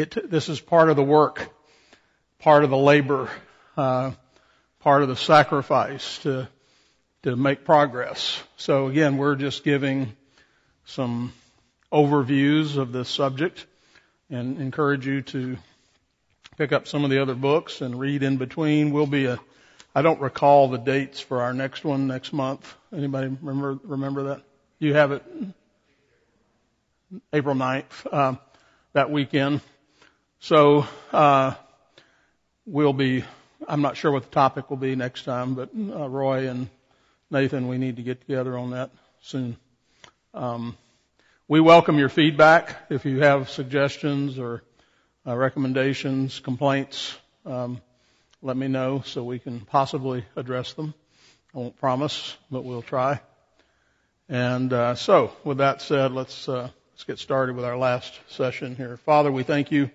[0.00, 1.48] it, this is part of the work,
[2.38, 3.30] part of the labor,
[3.76, 4.12] uh,
[4.80, 6.48] part of the sacrifice to
[7.22, 8.42] to make progress.
[8.56, 10.16] So again, we're just giving
[10.86, 11.34] some
[11.92, 13.66] overviews of this subject
[14.30, 15.58] and encourage you to
[16.56, 18.90] pick up some of the other books and read in between.
[18.90, 19.38] We'll be a
[19.94, 22.74] I don't recall the dates for our next one next month.
[22.96, 24.42] Anybody remember remember that?
[24.78, 25.22] You have it
[27.32, 28.34] April 9th, uh,
[28.92, 29.60] that weekend.
[30.42, 31.52] So, uh,
[32.64, 33.24] we'll be,
[33.68, 36.70] I'm not sure what the topic will be next time, but uh, Roy and
[37.30, 38.90] Nathan, we need to get together on that
[39.20, 39.58] soon.
[40.32, 40.78] Um,
[41.46, 42.74] we welcome your feedback.
[42.88, 44.62] If you have suggestions or
[45.26, 47.14] uh, recommendations, complaints,
[47.44, 47.82] um,
[48.40, 50.94] let me know so we can possibly address them.
[51.54, 53.20] I won't promise, but we'll try.
[54.30, 58.74] And uh, so, with that said, let's uh, let's get started with our last session
[58.74, 58.96] here.
[58.96, 59.90] Father, we thank you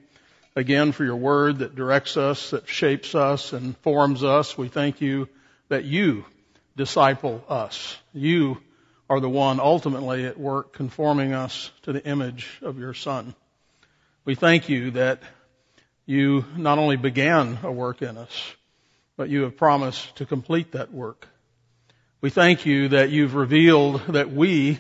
[0.56, 4.58] again for your word that directs us, that shapes us, and forms us.
[4.58, 5.28] We thank you
[5.70, 6.26] that you
[6.78, 7.98] disciple us.
[8.14, 8.62] You
[9.10, 13.36] are the one ultimately at work conforming us to the image of your Son.
[14.24, 15.22] We thank you that
[16.06, 18.54] you not only began a work in us,
[19.18, 21.28] but you have promised to complete that work.
[22.22, 24.80] We thank you that you've revealed that we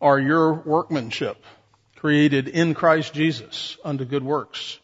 [0.00, 1.42] are your workmanship,
[1.96, 4.78] created in Christ Jesus unto good works.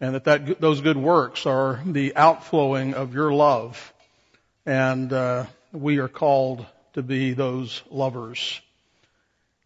[0.00, 3.92] And that, that those good works are the outflowing of your love.
[4.64, 8.60] And uh, we are called to be those lovers.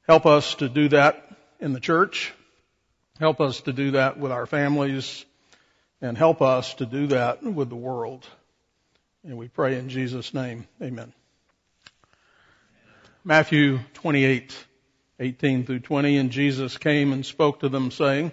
[0.07, 1.29] Help us to do that
[1.61, 2.33] in the church.
[3.19, 5.25] Help us to do that with our families.
[6.01, 8.27] And help us to do that with the world.
[9.25, 10.67] And we pray in Jesus' name.
[10.83, 11.13] Amen.
[13.23, 14.57] Matthew 28,
[15.21, 16.17] 18 through 20.
[16.17, 18.33] And Jesus came and spoke to them saying,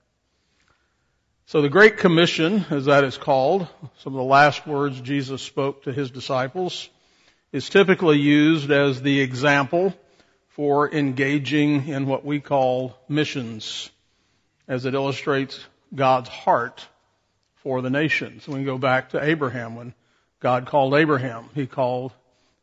[1.51, 3.67] So the Great Commission, as that is called,
[3.97, 6.87] some of the last words Jesus spoke to his disciples,
[7.51, 9.93] is typically used as the example
[10.47, 13.89] for engaging in what we call missions,
[14.69, 15.59] as it illustrates
[15.93, 16.87] God's heart
[17.55, 18.47] for the nations.
[18.47, 19.93] We can go back to Abraham when
[20.39, 21.49] God called Abraham.
[21.53, 22.13] He called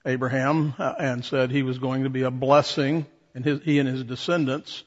[0.06, 3.04] Abraham uh, and said he was going to be a blessing,
[3.34, 4.82] and his, he and his descendants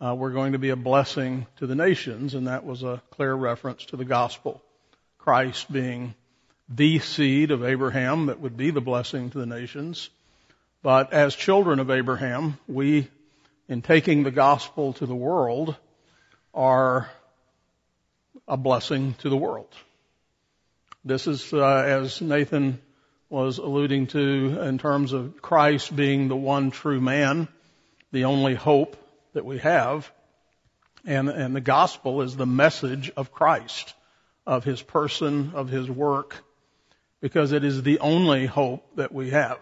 [0.00, 3.34] uh, were going to be a blessing to the nations, and that was a clear
[3.34, 4.62] reference to the gospel.
[5.18, 6.14] Christ being
[6.68, 10.10] the seed of Abraham that would be the blessing to the nations.
[10.82, 13.08] But as children of Abraham, we,
[13.68, 15.76] in taking the gospel to the world,
[16.54, 17.10] are
[18.46, 19.68] a blessing to the world.
[21.04, 22.80] This is, uh, as Nathan
[23.28, 27.48] was alluding to in terms of Christ being the one true man,
[28.12, 28.96] the only hope
[29.36, 30.10] that we have.
[31.04, 33.94] And, and the gospel is the message of Christ,
[34.46, 36.42] of his person, of his work,
[37.20, 39.58] because it is the only hope that we have.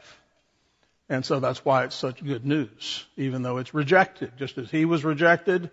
[1.09, 4.33] And so that's why it's such good news, even though it's rejected.
[4.39, 5.71] Just as he was rejected,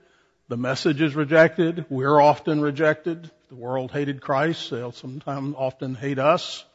[0.50, 1.85] the message is rejected.
[1.89, 3.31] We're often rejected.
[3.50, 4.72] The world hated Christ.
[4.72, 6.66] They'll sometimes often hate us.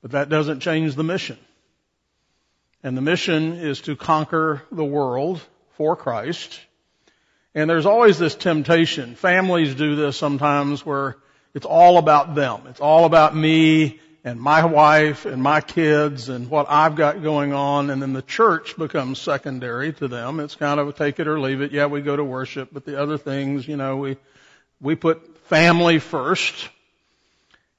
[0.00, 1.38] But that doesn't change the mission.
[2.82, 5.40] And the mission is to conquer the world
[5.76, 6.60] for Christ.
[7.54, 9.14] And there's always this temptation.
[9.14, 11.16] Families do this sometimes where
[11.54, 12.62] it's all about them.
[12.68, 17.52] It's all about me and my wife and my kids and what I've got going
[17.52, 20.40] on and then the church becomes secondary to them.
[20.40, 21.72] It's kind of a take it or leave it.
[21.72, 24.16] Yeah, we go to worship, but the other things, you know, we,
[24.80, 26.68] we put family first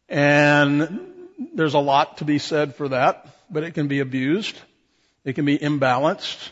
[0.09, 0.99] and
[1.55, 4.55] there's a lot to be said for that, but it can be abused.
[5.23, 6.51] It can be imbalanced.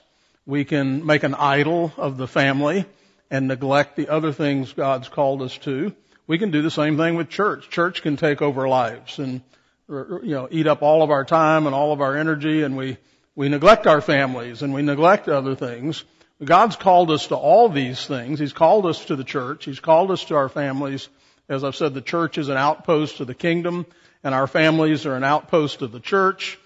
[0.51, 2.83] We can make an idol of the family
[3.29, 5.95] and neglect the other things God's called us to.
[6.27, 7.69] We can do the same thing with church.
[7.69, 9.43] Church can take over lives and
[9.87, 12.97] you know, eat up all of our time and all of our energy and we,
[13.33, 16.03] we neglect our families and we neglect other things.
[16.43, 18.37] God's called us to all these things.
[18.37, 19.63] He's called us to the church.
[19.63, 21.07] He's called us to our families.
[21.47, 23.85] As I've said, the church is an outpost of the kingdom
[24.21, 26.59] and our families are an outpost of the church.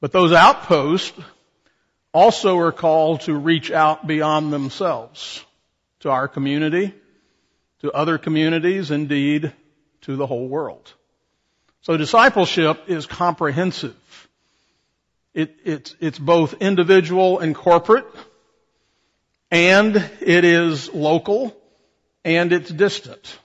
[0.00, 1.16] But those outposts
[2.12, 5.44] also are called to reach out beyond themselves
[6.00, 6.94] to our community,
[7.80, 9.52] to other communities, indeed,
[10.02, 10.92] to the whole world.
[11.82, 13.96] So discipleship is comprehensive.
[15.34, 18.06] It, it's, it's both individual and corporate,
[19.50, 21.56] and it is local,
[22.24, 23.38] and it's distant.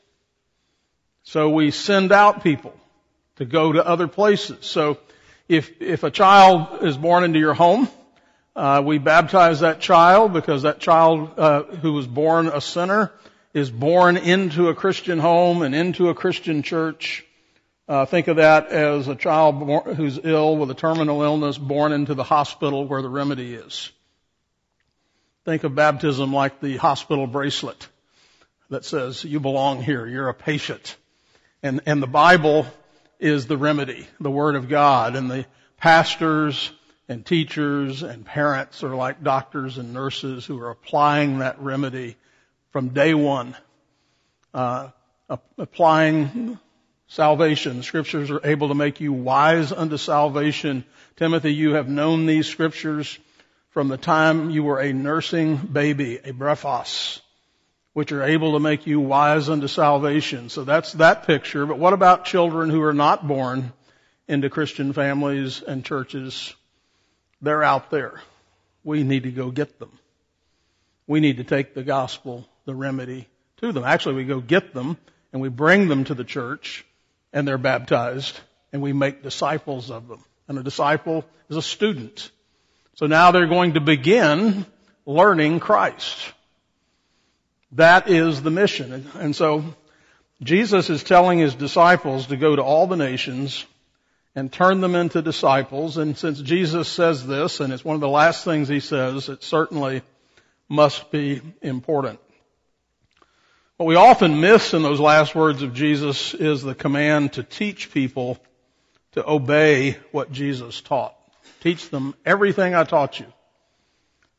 [1.23, 2.73] So we send out people
[3.37, 4.65] to go to other places.
[4.65, 4.97] So
[5.47, 7.87] if, if a child is born into your home,
[8.55, 13.11] uh, we baptize that child because that child uh, who was born a sinner
[13.53, 17.25] is born into a Christian home and into a Christian church.
[17.87, 21.91] Uh, think of that as a child born, who's ill with a terminal illness born
[21.91, 23.91] into the hospital where the remedy is.
[25.45, 27.87] Think of baptism like the hospital bracelet
[28.69, 30.07] that says you belong here.
[30.07, 30.95] You're a patient.
[31.61, 32.65] And, and the Bible
[33.19, 35.15] is the remedy, the Word of God.
[35.15, 35.45] And the
[35.77, 36.71] pastors
[37.07, 42.15] and teachers and parents are like doctors and nurses who are applying that remedy
[42.71, 43.55] from day one.
[44.53, 44.89] Uh,
[45.57, 46.59] applying
[47.07, 47.83] salvation.
[47.83, 50.85] Scriptures are able to make you wise unto salvation.
[51.15, 53.17] Timothy, you have known these scriptures
[53.69, 57.19] from the time you were a nursing baby, a brephos,
[57.93, 60.49] which are able to make you wise unto salvation.
[60.49, 61.65] So that's that picture.
[61.65, 63.73] But what about children who are not born
[64.27, 66.55] into Christian families and churches?
[67.43, 68.21] They're out there.
[68.85, 69.91] We need to go get them.
[71.07, 73.83] We need to take the gospel, the remedy to them.
[73.83, 74.97] Actually, we go get them
[75.33, 76.85] and we bring them to the church
[77.33, 78.39] and they're baptized
[78.71, 80.23] and we make disciples of them.
[80.47, 82.31] And a disciple is a student.
[82.95, 84.65] So now they're going to begin
[85.05, 86.17] learning Christ.
[87.73, 89.05] That is the mission.
[89.15, 89.65] And so
[90.41, 93.65] Jesus is telling his disciples to go to all the nations
[94.35, 95.97] and turn them into disciples.
[95.97, 99.43] And since Jesus says this, and it's one of the last things he says, it
[99.43, 100.01] certainly
[100.67, 102.19] must be important.
[103.77, 107.91] What we often miss in those last words of Jesus is the command to teach
[107.91, 108.39] people
[109.13, 111.15] to obey what Jesus taught.
[111.61, 113.25] Teach them everything I taught you.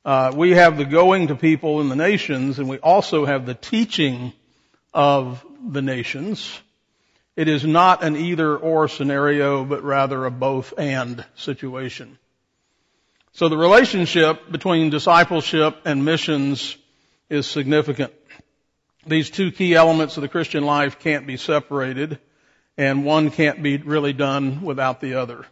[0.05, 3.55] Uh, we have the going to people in the nations, and we also have the
[3.55, 4.33] teaching
[4.93, 6.61] of the nations.
[7.37, 12.19] It is not an either or scenario, but rather a both and situation.
[13.33, 16.77] So the relationship between discipleship and missions
[17.29, 18.13] is significant.
[19.07, 22.21] These two key elements of the Christian life can't be separated,
[22.79, 25.45] and one can't be really done without the other.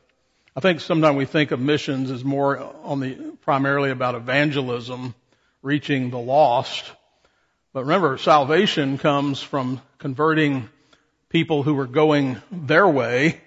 [0.55, 5.15] I think sometimes we think of missions as more on the, primarily about evangelism,
[5.63, 6.85] reaching the lost.
[7.73, 10.69] But remember, salvation comes from converting
[11.33, 13.41] people who were going their way,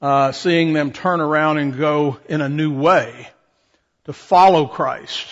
[0.00, 3.28] uh, seeing them turn around and go in a new way,
[4.04, 5.26] to follow Christ,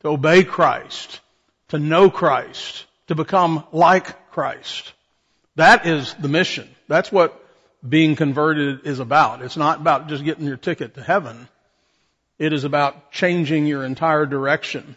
[0.00, 1.20] to obey Christ,
[1.68, 4.94] to know Christ, to become like Christ.
[5.56, 6.68] That is the mission.
[6.88, 7.38] That's what
[7.86, 9.42] being converted is about.
[9.42, 11.48] It's not about just getting your ticket to heaven.
[12.38, 14.96] It is about changing your entire direction.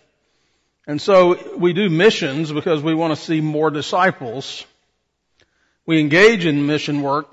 [0.88, 4.65] And so we do missions because we want to see more disciples.
[5.88, 7.30] We engage in mission work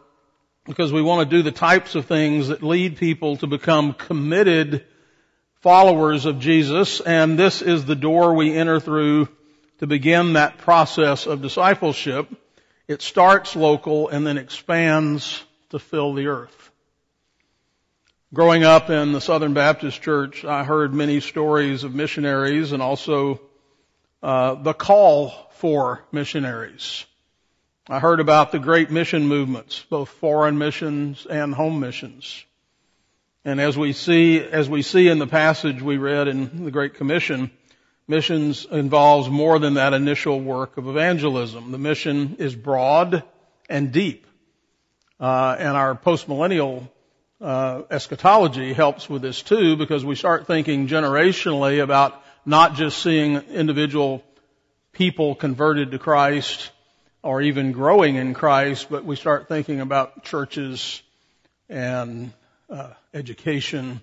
[0.65, 4.87] because we want to do the types of things that lead people to become committed
[5.61, 7.01] followers of Jesus.
[7.01, 9.29] And this is the door we enter through
[9.81, 12.29] to begin that process of discipleship.
[12.87, 16.71] It starts local and then expands to fill the earth.
[18.33, 23.41] Growing up in the Southern Baptist Church, I heard many stories of missionaries and also
[24.23, 27.05] uh, the call for missionaries.
[27.89, 32.45] I heard about the great mission movements, both foreign missions and home missions.
[33.45, 36.95] And as we see, as we see in the passage we read in the Great
[36.95, 37.51] Commission,
[38.07, 41.73] Missions involves more than that initial work of evangelism.
[41.73, 43.23] The mission is broad
[43.67, 44.27] and deep.
[45.19, 46.87] Uh, and our postmillennial
[47.41, 53.37] uh, eschatology helps with this too because we start thinking generationally about not just seeing
[53.37, 54.23] individual
[54.93, 56.71] people converted to Christ
[57.25, 61.03] or even growing in Christ, but we start thinking about churches
[61.71, 62.35] and
[62.69, 64.03] uh, education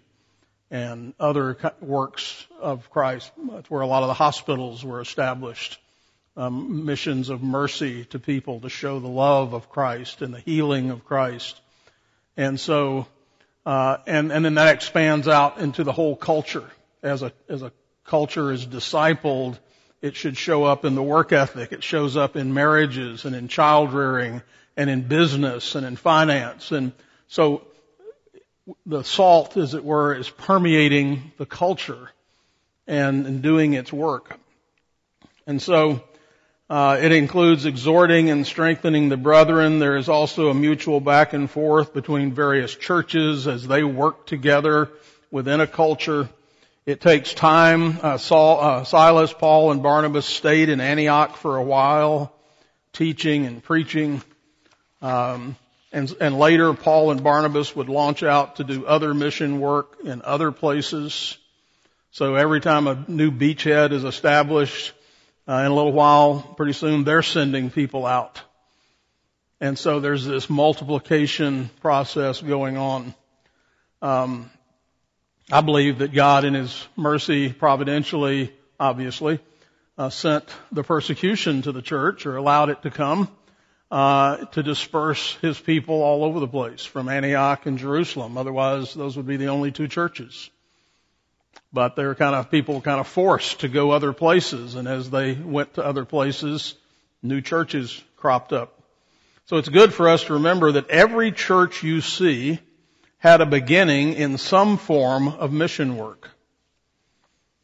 [0.72, 3.32] and other works of Christ.
[3.52, 5.80] That's where a lot of the hospitals were established.
[6.36, 10.90] Um, missions of mercy to people to show the love of Christ and the healing
[10.90, 11.60] of Christ.
[12.38, 13.06] And so,
[13.68, 16.68] uh, and, and then that expands out into the whole culture.
[17.04, 17.72] As a, as a
[18.04, 19.60] culture is discipled,
[20.02, 21.72] it should show up in the work ethic.
[21.72, 24.42] It shows up in marriages and in child rearing
[24.76, 26.72] and in business and in finance.
[26.72, 26.92] And
[27.28, 27.64] so
[28.86, 32.12] the salt, as it were, is permeating the culture
[32.88, 34.38] and, and doing its work.
[35.46, 36.02] And so,
[36.72, 39.80] Uh, it includes exhorting and strengthening the brethren.
[39.80, 44.88] There is also a mutual back and forth between various churches as they work together
[45.32, 46.30] within a culture.
[46.86, 48.00] It takes time.
[48.02, 52.34] Uh, Saul, uh, Silas, Paul, and Barnabas stayed in Antioch for a while,
[52.92, 54.24] teaching and preaching.
[55.00, 55.56] Um,
[55.92, 60.24] and, and later, Paul and Barnabas would launch out to do other mission work in
[60.24, 61.38] other places.
[62.10, 64.94] So every time a new beachhead is established,
[65.48, 68.42] uh, in a little while, pretty soon, they're sending people out.
[69.60, 73.14] And so there's this multiplication process going on.
[74.02, 74.50] Um,
[75.54, 79.42] I believe that God, in His mercy, providentially, obviously,
[79.98, 83.30] uh, sent the persecution to the church or allowed it to come
[83.92, 88.38] uh, to disperse His people all over the place, from Antioch and Jerusalem.
[88.38, 90.50] Otherwise, those would be the only two churches.
[91.74, 95.10] But they were kind of people kind of forced to go other places, and as
[95.10, 96.76] they went to other places,
[97.22, 98.82] new churches cropped up.
[99.48, 102.60] So it's good for us to remember that every church you see
[103.22, 106.32] had a beginning in some form of mission work.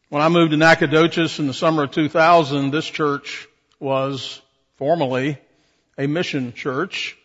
[0.09, 3.47] When I moved to Nacogdoches in the summer of 2000, this church
[3.79, 4.39] was
[4.75, 5.39] formally
[5.97, 7.17] a mission church.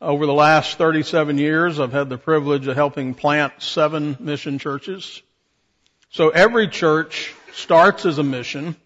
[0.00, 5.20] Over the last 37 years, I've had the privilege of helping plant seven mission churches.
[6.08, 8.76] So every church starts as a mission,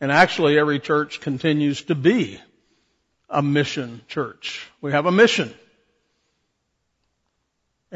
[0.00, 2.40] and actually every church continues to be
[3.28, 4.64] a mission church.
[4.80, 5.52] We have a mission.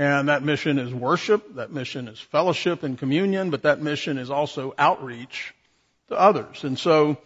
[0.01, 4.31] And that mission is worship, that mission is fellowship and communion, but that mission is
[4.31, 5.53] also outreach
[6.09, 6.65] to others.
[6.65, 7.19] And so,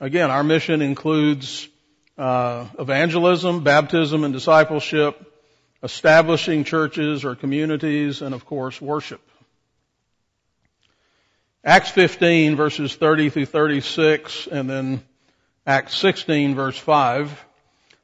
[0.00, 1.68] again, our mission includes
[2.16, 5.20] uh, evangelism, baptism and discipleship,
[5.82, 9.20] establishing churches or communities, and of course, worship.
[11.62, 15.02] Acts 15 verses 30 through 36 and then
[15.66, 17.44] Acts 16 verse 5.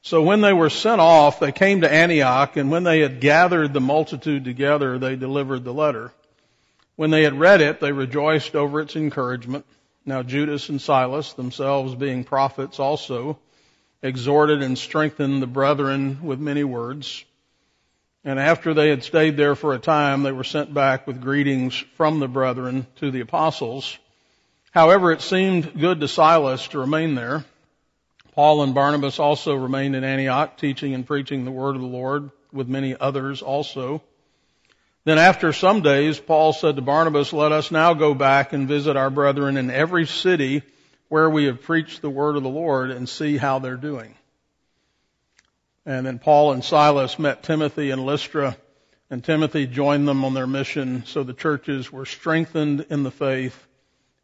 [0.02, 3.72] So when they were sent off, they came to Antioch and when they had gathered
[3.72, 6.12] the multitude together, they delivered the letter.
[6.96, 9.64] When they had read it, they rejoiced over its encouragement.
[10.04, 13.38] Now Judas and Silas, themselves being prophets also,
[14.02, 17.24] exhorted and strengthened the brethren with many words.
[18.24, 21.76] And after they had stayed there for a time, they were sent back with greetings
[21.96, 23.96] from the brethren to the apostles.
[24.70, 27.44] However, it seemed good to Silas to remain there.
[28.38, 32.30] Paul and Barnabas also remained in Antioch, teaching and preaching the word of the Lord
[32.52, 34.00] with many others also.
[35.02, 38.96] Then after some days, Paul said to Barnabas, let us now go back and visit
[38.96, 40.62] our brethren in every city
[41.08, 44.14] where we have preached the word of the Lord and see how they're doing.
[45.84, 48.56] And then Paul and Silas met Timothy in Lystra,
[49.10, 53.67] and Timothy joined them on their mission, so the churches were strengthened in the faith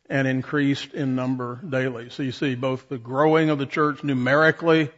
[0.09, 2.11] and increased in number daily.
[2.11, 4.91] So you see both the growing of the church numerically,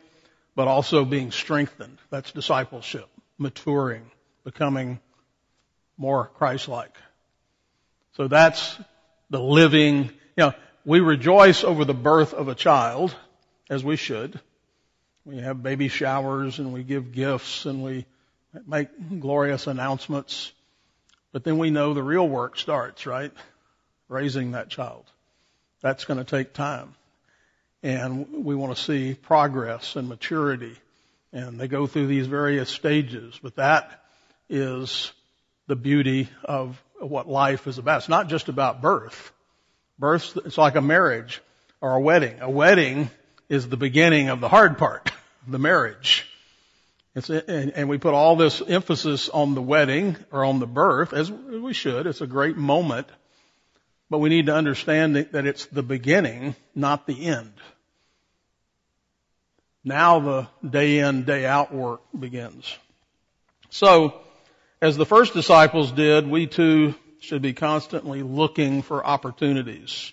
[0.54, 1.98] but also being strengthened.
[2.10, 3.08] That's discipleship,
[3.38, 4.10] maturing,
[4.44, 4.98] becoming
[5.96, 6.96] more Christ-like.
[8.16, 8.76] So that's
[9.30, 10.52] the living, you know,
[10.84, 13.14] we rejoice over the birth of a child,
[13.68, 14.38] as we should.
[15.25, 18.06] We have baby showers and we give gifts and we
[18.66, 18.88] make
[19.20, 20.52] glorious announcements.
[21.32, 23.32] But then we know the real work starts, right?
[24.08, 25.04] Raising that child.
[25.80, 26.94] That's going to take time.
[27.82, 30.76] And we want to see progress and maturity.
[31.32, 33.38] And they go through these various stages.
[33.42, 34.04] But that
[34.48, 35.12] is
[35.66, 37.98] the beauty of what life is about.
[37.98, 39.32] It's not just about birth.
[39.98, 41.42] Birth, it's like a marriage
[41.80, 42.40] or a wedding.
[42.40, 43.10] A wedding
[43.48, 45.10] is the beginning of the hard part,
[45.46, 46.26] the marriage.
[47.14, 51.30] And, and we put all this emphasis on the wedding or on the birth, as
[51.30, 52.06] we should.
[52.06, 53.06] It's a great moment.
[54.08, 57.52] But we need to understand that it's the beginning, not the end.
[59.84, 62.76] Now the day in, day out work begins.
[63.70, 64.20] So,
[64.80, 70.12] as the first disciples did, we too should be constantly looking for opportunities.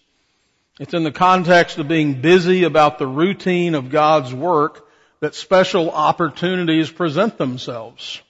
[0.80, 4.88] It's in the context of being busy about the routine of God's work
[5.20, 8.22] that special opportunities present themselves.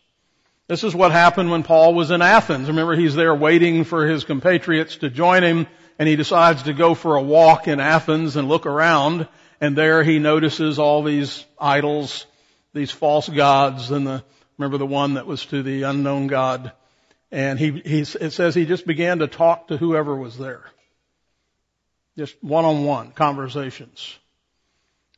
[0.68, 2.70] This is what happened when Paul was in Athens.
[2.70, 5.68] Remember, he's there waiting for his compatriots to join him,
[6.00, 9.28] and he decides to go for a walk in Athens and look around,
[9.60, 12.26] and there he notices all these idols,
[12.74, 14.24] these false gods, and the,
[14.58, 16.72] remember the one that was to the unknown God.
[17.30, 20.64] And he, he, it says he just began to talk to whoever was there.
[22.18, 24.18] Just one-on-one conversations.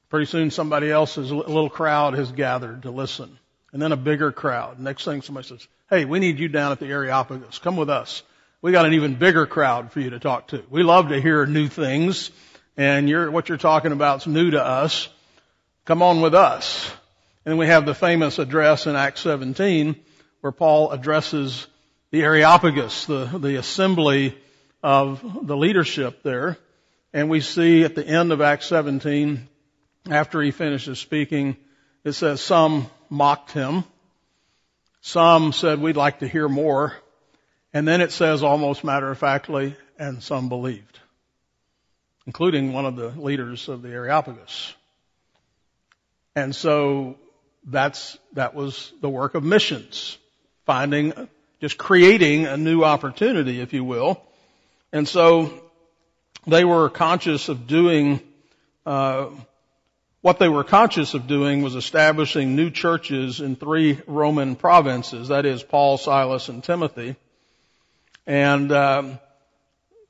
[0.10, 3.38] Pretty soon somebody else's little crowd has gathered to listen.
[3.76, 4.80] And then a bigger crowd.
[4.80, 7.60] Next thing somebody says, hey, we need you down at the Areopagus.
[7.60, 8.24] Come with us.
[8.62, 10.64] We got an even bigger crowd for you to talk to.
[10.70, 12.32] We love to hear new things
[12.78, 15.10] and you're, what you're talking about is new to us.
[15.84, 16.90] come on with us.
[17.46, 19.98] And we have the famous address in Acts 17
[20.40, 21.68] where Paul addresses
[22.12, 24.38] the Areopagus, the, the assembly
[24.84, 26.58] of the leadership there.
[27.12, 29.50] And we see at the end of Acts 17,
[30.10, 31.58] after he finishes speaking,
[32.06, 33.84] it says some mocked him.
[35.02, 36.94] Some said we'd like to hear more.
[37.74, 41.00] And then it says almost matter of factly, and some believed,
[42.26, 44.74] including one of the leaders of the Areopagus.
[46.36, 47.18] And so
[47.66, 50.18] that's, that was the work of missions.
[50.66, 51.14] Finding,
[51.62, 54.22] just creating a new opportunity, if you will.
[54.92, 55.54] And so
[56.48, 58.22] they were conscious of doing,
[58.86, 59.28] uh,
[60.26, 65.46] what they were conscious of doing was establishing new churches in three Roman provinces, that
[65.46, 67.16] is Paul, Silas, and Timothy.
[68.26, 69.20] And um,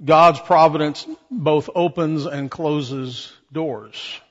[0.01, 4.21] God's providence both opens and closes doors.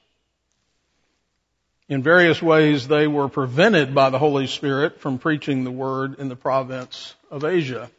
[1.91, 6.31] In various ways, they were prevented by the Holy Spirit from preaching the word in
[6.31, 7.91] the province of Asia.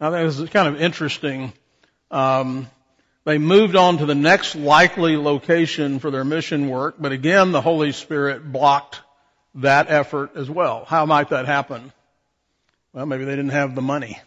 [0.00, 1.52] I think this is kind of interesting.
[2.10, 2.66] Um,
[3.24, 7.60] they moved on to the next likely location for their mission work, but again, the
[7.60, 9.00] Holy Spirit blocked
[9.56, 10.84] that effort as well.
[10.86, 11.92] How might that happen?
[12.92, 14.20] Well, maybe they didn't have the money.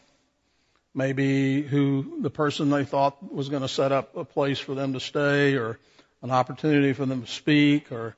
[0.93, 4.93] Maybe who the person they thought was going to set up a place for them
[4.93, 5.79] to stay or
[6.21, 8.15] an opportunity for them to speak or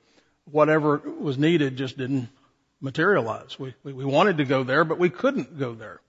[0.52, 2.28] whatever was needed just didn't
[2.82, 3.58] materialize.
[3.58, 6.02] We, we, wanted to go there, but we couldn't go there.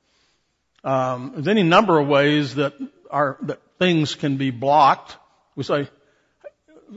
[0.85, 2.75] Um, there's any number of ways that
[3.11, 5.17] our, that things can be blocked.
[5.55, 5.89] We say,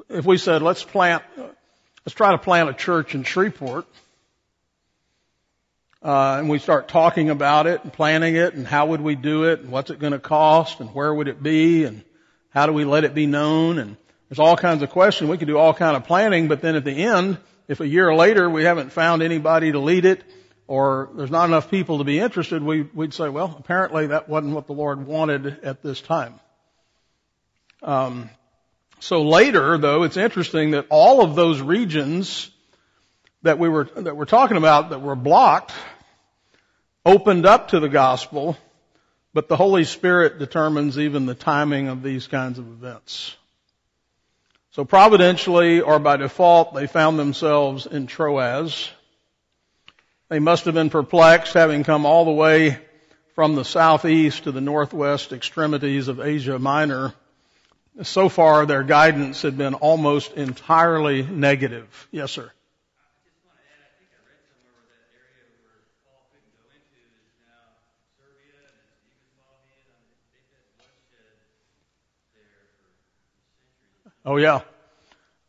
[0.09, 3.85] if we said, let's plant, let's try to plant a church in Shreveport,
[6.01, 9.43] uh, and we start talking about it and planning it and how would we do
[9.43, 12.03] it and what's it going to cost and where would it be and
[12.51, 13.97] how do we let it be known and
[14.29, 15.29] there's all kinds of questions.
[15.29, 18.13] We could do all kind of planning, but then at the end, if a year
[18.13, 20.23] later we haven't found anybody to lead it,
[20.69, 24.53] or there's not enough people to be interested, we, would say, well, apparently that wasn't
[24.53, 26.39] what the Lord wanted at this time.
[27.81, 28.29] Um,
[28.99, 32.51] so later, though, it's interesting that all of those regions
[33.41, 35.73] that we were that we're talking about that were blocked
[37.03, 38.55] opened up to the gospel,
[39.33, 43.35] but the Holy Spirit determines even the timing of these kinds of events.
[44.69, 48.91] So providentially or by default, they found themselves in Troas.
[50.29, 52.77] They must have been perplexed having come all the way
[53.33, 57.15] from the southeast to the northwest extremities of Asia Minor.
[58.03, 62.07] So far, their guidance had been almost entirely negative.
[62.11, 62.51] Yes, sir.
[74.23, 74.61] Oh yeah.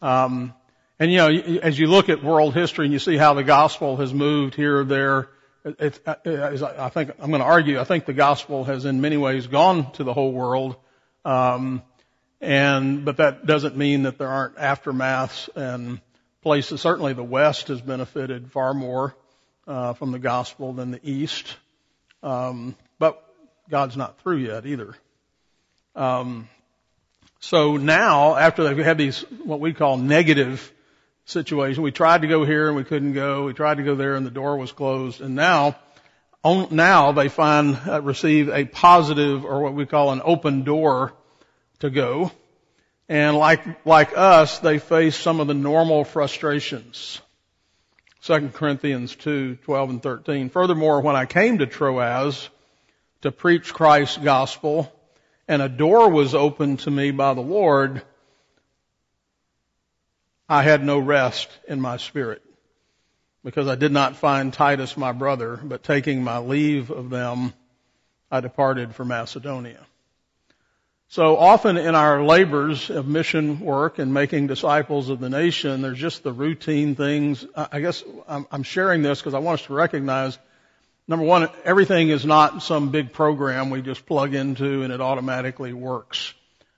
[0.00, 0.54] Um,
[1.00, 1.28] and you know,
[1.62, 4.80] as you look at world history and you see how the gospel has moved here
[4.80, 5.30] or there,
[5.64, 7.80] it's, I think I'm going to argue.
[7.80, 10.76] I think the gospel has, in many ways, gone to the whole world.
[11.24, 11.82] Um,
[12.40, 16.00] and but that doesn't mean that there aren't aftermaths and
[16.42, 16.82] places.
[16.82, 19.16] Certainly, the West has benefited far more
[19.66, 21.56] uh, from the gospel than the East.
[22.22, 23.22] Um, but
[23.70, 24.94] God's not through yet either.
[25.96, 26.48] Um,
[27.40, 30.70] so now, after they've had these what we call negative
[31.30, 31.82] situation.
[31.82, 33.44] We tried to go here and we couldn't go.
[33.44, 35.20] We tried to go there and the door was closed.
[35.20, 35.76] And now,
[36.42, 41.14] on, now they find, uh, receive a positive or what we call an open door
[41.80, 42.32] to go.
[43.08, 47.20] And like, like us, they face some of the normal frustrations.
[48.22, 50.50] 2 Corinthians 2, 12 and 13.
[50.50, 52.48] Furthermore, when I came to Troas
[53.22, 54.92] to preach Christ's gospel,
[55.48, 58.02] and a door was opened to me by the Lord,
[60.50, 62.42] I had no rest in my spirit
[63.44, 67.52] because I did not find Titus my brother, but taking my leave of them,
[68.32, 69.78] I departed for Macedonia.
[71.06, 76.00] So often in our labors of mission work and making disciples of the nation, there's
[76.00, 77.46] just the routine things.
[77.54, 80.36] I guess I'm sharing this because I want us to recognize,
[81.06, 85.72] number one, everything is not some big program we just plug into and it automatically
[85.72, 86.34] works.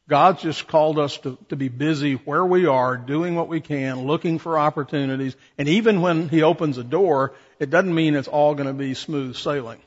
[0.08, 4.06] God's just called us to, to be busy where we are, doing what we can,
[4.06, 5.36] looking for opportunities.
[5.56, 8.94] And even when He opens a door, it doesn't mean it's all going to be
[8.94, 9.80] smooth sailing.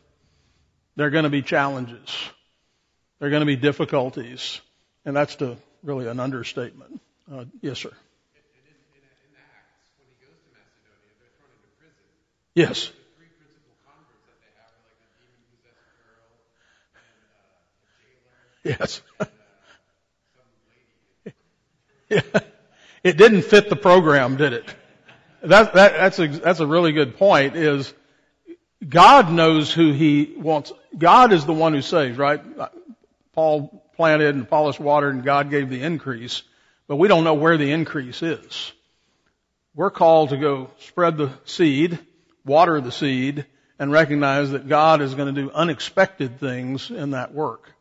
[0.96, 2.10] There are going to be challenges.
[3.20, 4.62] There are going to be difficulties.
[5.04, 7.02] And that's to really an understatement.
[7.32, 7.92] Uh, yes, sir.
[12.56, 12.90] Yes.
[18.64, 19.02] Yes.
[22.10, 24.66] it didn't fit the program, did it?
[25.42, 27.94] That, that, that's a, that's a really good point is
[28.88, 30.72] God knows who he wants.
[30.98, 32.42] God is the one who saves, right?
[33.34, 36.44] Paul planted and Apollos watered and God gave the increase,
[36.88, 38.72] but we don't know where the increase is.
[39.74, 42.00] We're called to go spread the seed,
[42.46, 43.46] water the seed,
[43.78, 47.75] and recognize that God is going to do unexpected things in that work.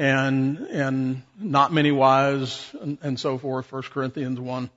[0.00, 4.70] And, and not many wise and, and so forth, First Corinthians 1.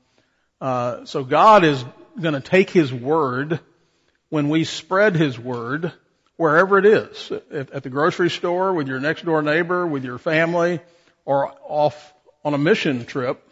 [0.59, 1.81] Uh, so God is
[2.19, 3.61] going to take His word
[4.27, 5.93] when we spread His word
[6.35, 10.17] wherever it is, at, at the grocery store, with your next door neighbor, with your
[10.17, 10.81] family,
[11.23, 13.47] or off on a mission trip,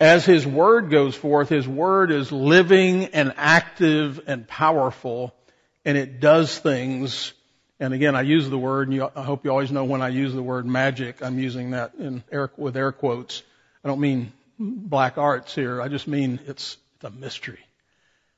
[0.00, 5.32] as His Word goes forth, His Word is living and active and powerful,
[5.84, 7.32] and it does things.
[7.78, 10.08] And again, I use the word, and you, I hope you always know when I
[10.08, 13.42] use the word magic, I'm using that in air, with air quotes.
[13.84, 15.82] I don't mean black arts here.
[15.82, 17.60] I just mean it's, it's a mystery.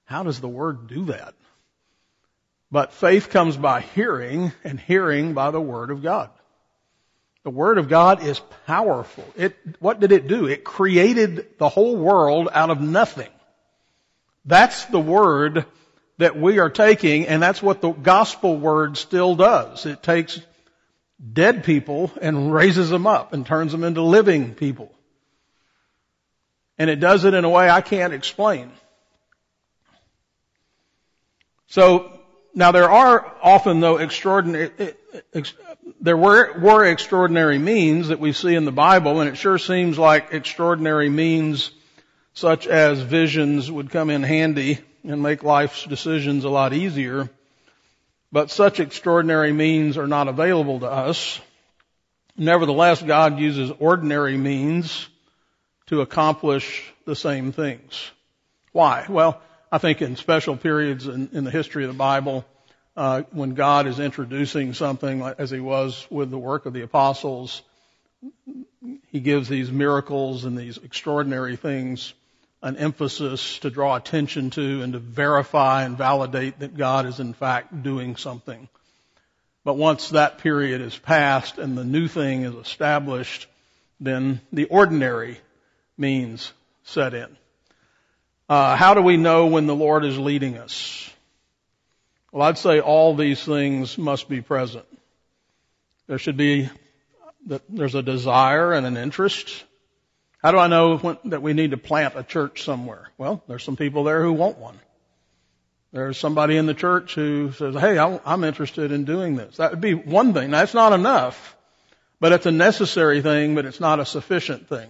[0.04, 1.34] How does the Word do that?
[2.70, 6.30] But faith comes by hearing, and hearing by the Word of God.
[7.44, 9.24] The Word of God is powerful.
[9.36, 10.46] It, what did it do?
[10.46, 13.30] It created the whole world out of nothing.
[14.44, 15.64] That's the Word
[16.18, 19.86] that we are taking, and that's what the gospel word still does.
[19.86, 20.40] It takes
[21.32, 24.92] dead people and raises them up and turns them into living people.
[26.76, 28.70] And it does it in a way I can't explain.
[31.68, 32.12] So,
[32.54, 34.70] now there are often though extraordinary,
[36.00, 39.98] there were, were extraordinary means that we see in the Bible, and it sure seems
[39.98, 41.70] like extraordinary means
[42.32, 47.28] such as visions would come in handy and make life's decisions a lot easier.
[48.30, 51.40] But such extraordinary means are not available to us.
[52.36, 55.08] Nevertheless, God uses ordinary means
[55.86, 58.10] to accomplish the same things.
[58.72, 59.06] Why?
[59.08, 59.40] Well,
[59.72, 62.44] I think in special periods in, in the history of the Bible,
[62.96, 67.62] uh, when God is introducing something as he was with the work of the apostles,
[69.08, 72.12] he gives these miracles and these extraordinary things
[72.62, 77.32] an emphasis to draw attention to and to verify and validate that God is in
[77.32, 78.68] fact doing something.
[79.64, 83.46] But once that period is passed and the new thing is established,
[84.00, 85.38] then the ordinary
[85.96, 86.52] means
[86.84, 87.36] set in.
[88.48, 91.10] Uh, how do we know when the Lord is leading us?
[92.32, 94.86] Well, I'd say all these things must be present.
[96.06, 96.70] There should be,
[97.46, 99.64] that there's a desire and an interest.
[100.42, 103.10] How do I know when, that we need to plant a church somewhere?
[103.18, 104.78] Well, there's some people there who want one.
[105.92, 109.56] There's somebody in the church who says, hey, I'm interested in doing this.
[109.56, 110.50] That would be one thing.
[110.50, 111.56] That's not enough,
[112.20, 114.88] but it's a necessary thing, but it's not a sufficient thing.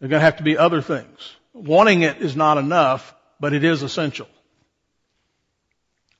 [0.00, 1.36] There are going to have to be other things.
[1.52, 4.28] Wanting it is not enough, but it is essential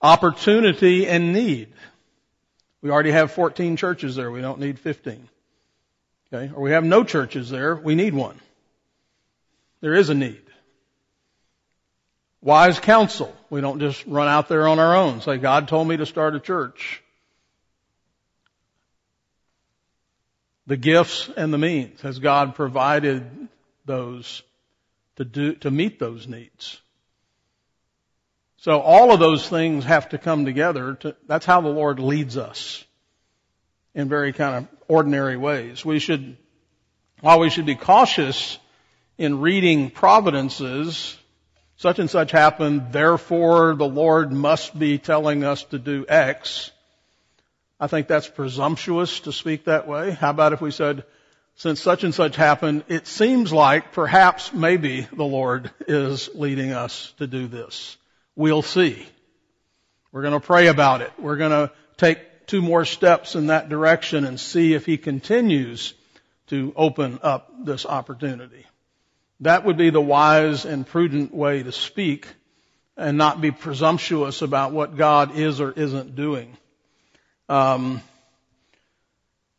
[0.02, 1.72] opportunity and need.
[2.82, 4.30] We already have 14 churches there.
[4.30, 5.28] We don't need 15.
[6.32, 6.52] Okay?
[6.54, 7.74] Or we have no churches there.
[7.74, 8.38] We need one.
[9.80, 10.42] There is a need.
[12.42, 13.34] Wise counsel.
[13.50, 15.20] We don't just run out there on our own.
[15.20, 17.02] Say, God told me to start a church.
[20.66, 22.00] The gifts and the means.
[22.02, 23.48] Has God provided
[23.84, 24.42] those
[25.16, 26.80] to do, to meet those needs?
[28.58, 30.94] So all of those things have to come together.
[30.94, 32.84] To, that's how the Lord leads us
[33.94, 35.84] in very kind of ordinary ways.
[35.84, 36.36] We should,
[37.20, 38.58] while we should be cautious
[39.16, 41.16] in reading providences,
[41.76, 46.72] such and such happened, therefore the Lord must be telling us to do X.
[47.78, 50.10] I think that's presumptuous to speak that way.
[50.10, 51.04] How about if we said,
[51.54, 57.14] since such and such happened, it seems like perhaps maybe the Lord is leading us
[57.18, 57.96] to do this.
[58.34, 59.06] We'll see.
[60.10, 61.12] We're going to pray about it.
[61.18, 62.18] We're going to take
[62.50, 65.94] two more steps in that direction and see if he continues
[66.48, 68.66] to open up this opportunity.
[69.38, 72.26] That would be the wise and prudent way to speak
[72.96, 76.56] and not be presumptuous about what God is or isn't doing.
[77.48, 78.02] Um,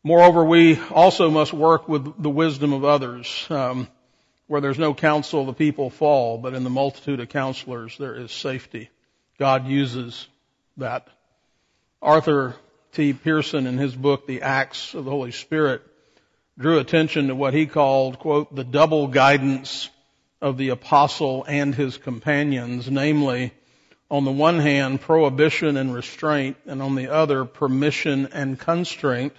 [0.04, 3.46] moreover, we also must work with the wisdom of others.
[3.48, 3.88] Um,
[4.48, 8.30] where there's no counsel, the people fall, but in the multitude of counselors, there is
[8.30, 8.90] safety.
[9.38, 10.28] God uses
[10.76, 11.08] that.
[12.02, 12.54] Arthur
[12.92, 13.14] T.
[13.14, 15.82] Pierson in his book, The Acts of the Holy Spirit,
[16.58, 19.88] drew attention to what he called, quote, the double guidance
[20.42, 23.52] of the apostle and his companions, namely,
[24.10, 29.32] on the one hand, prohibition and restraint, and on the other, permission and constraint.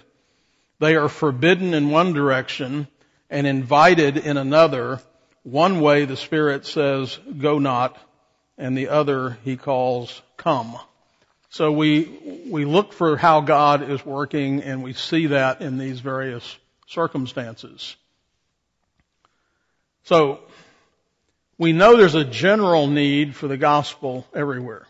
[0.80, 2.88] They are forbidden in one direction
[3.30, 5.00] and invited in another.
[5.44, 7.96] One way the Spirit says, go not,
[8.58, 10.76] and the other he calls, come.
[11.54, 16.00] So we, we look for how God is working and we see that in these
[16.00, 17.94] various circumstances.
[20.02, 20.40] So,
[21.56, 24.88] we know there's a general need for the gospel everywhere.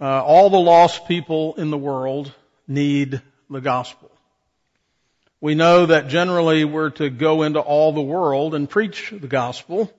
[0.00, 2.32] Uh, all the lost people in the world
[2.66, 3.20] need
[3.50, 4.10] the gospel.
[5.42, 9.92] We know that generally we're to go into all the world and preach the gospel,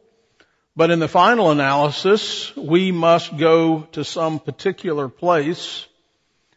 [0.75, 5.85] but in the final analysis, we must go to some particular place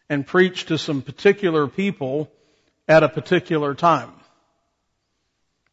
[0.09, 2.31] and preach to some particular people
[2.87, 4.13] at a particular time.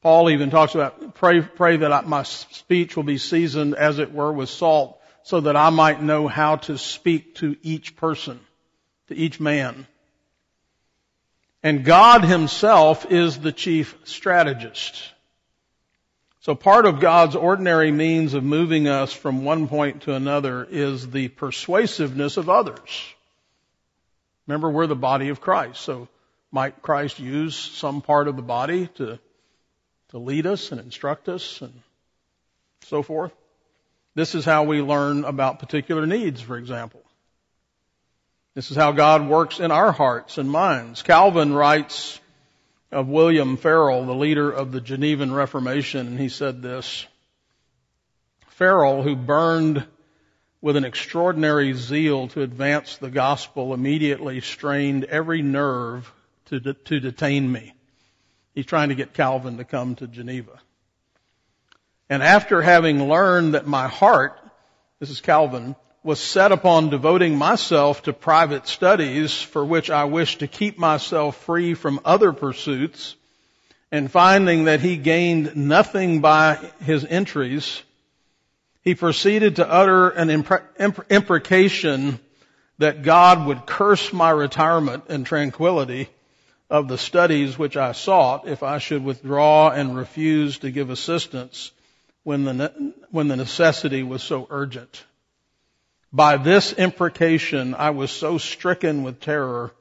[0.01, 4.33] Paul even talks about pray, pray that my speech will be seasoned as it were
[4.33, 8.39] with salt so that I might know how to speak to each person,
[9.09, 9.85] to each man.
[11.61, 15.03] And God himself is the chief strategist.
[16.41, 21.07] So part of God's ordinary means of moving us from one point to another is
[21.07, 23.05] the persuasiveness of others.
[24.47, 25.81] Remember, we're the body of Christ.
[25.81, 26.07] So
[26.51, 29.19] might Christ use some part of the body to,
[30.09, 31.73] to lead us and instruct us and
[32.87, 33.33] so forth?
[34.15, 37.01] This is how we learn about particular needs, for example.
[38.55, 41.03] This is how God works in our hearts and minds.
[41.03, 42.19] Calvin writes
[42.91, 47.05] of William Farel, the leader of the Genevan Reformation, and he said this.
[48.47, 49.85] Farel, who burned
[50.61, 56.11] with an extraordinary zeal to advance the gospel, immediately strained every nerve
[56.45, 57.73] to, de- to detain me.
[58.53, 60.59] He's trying to get Calvin to come to Geneva.
[62.09, 64.37] And after having learned that my heart,
[64.99, 70.39] this is Calvin, was set upon devoting myself to private studies for which I wished
[70.39, 73.15] to keep myself free from other pursuits,
[73.91, 77.83] and finding that he gained nothing by his entries,
[78.83, 80.29] he proceeded to utter an
[81.09, 82.19] imprecation
[82.79, 86.09] that God would curse my retirement and tranquility
[86.67, 91.71] of the studies which I sought if I should withdraw and refuse to give assistance
[92.23, 95.03] when the, when the necessity was so urgent.
[96.13, 99.71] By this imprecation, I was so stricken with terror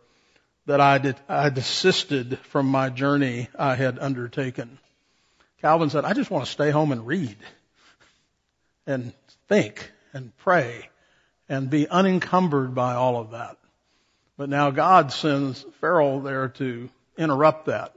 [0.67, 4.79] that I, did, I desisted from my journey I had undertaken.
[5.61, 7.37] Calvin said, I just want to stay home and read
[8.87, 9.13] and
[9.49, 10.89] think and pray
[11.49, 13.57] and be unencumbered by all of that.
[14.39, 16.89] But now God sends Farel there to
[17.19, 17.93] interrupt that.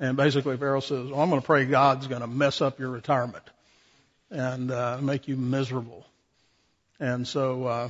[0.00, 2.90] And basically Farel says, well, I'm going to pray God's going to mess up your
[2.90, 3.44] retirement
[4.30, 6.04] and uh, make you miserable.
[6.98, 7.88] And so uh,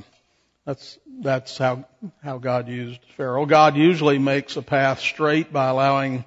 [0.65, 1.85] that's that's how
[2.21, 3.45] how God used Farel.
[3.45, 6.25] God usually makes a path straight by allowing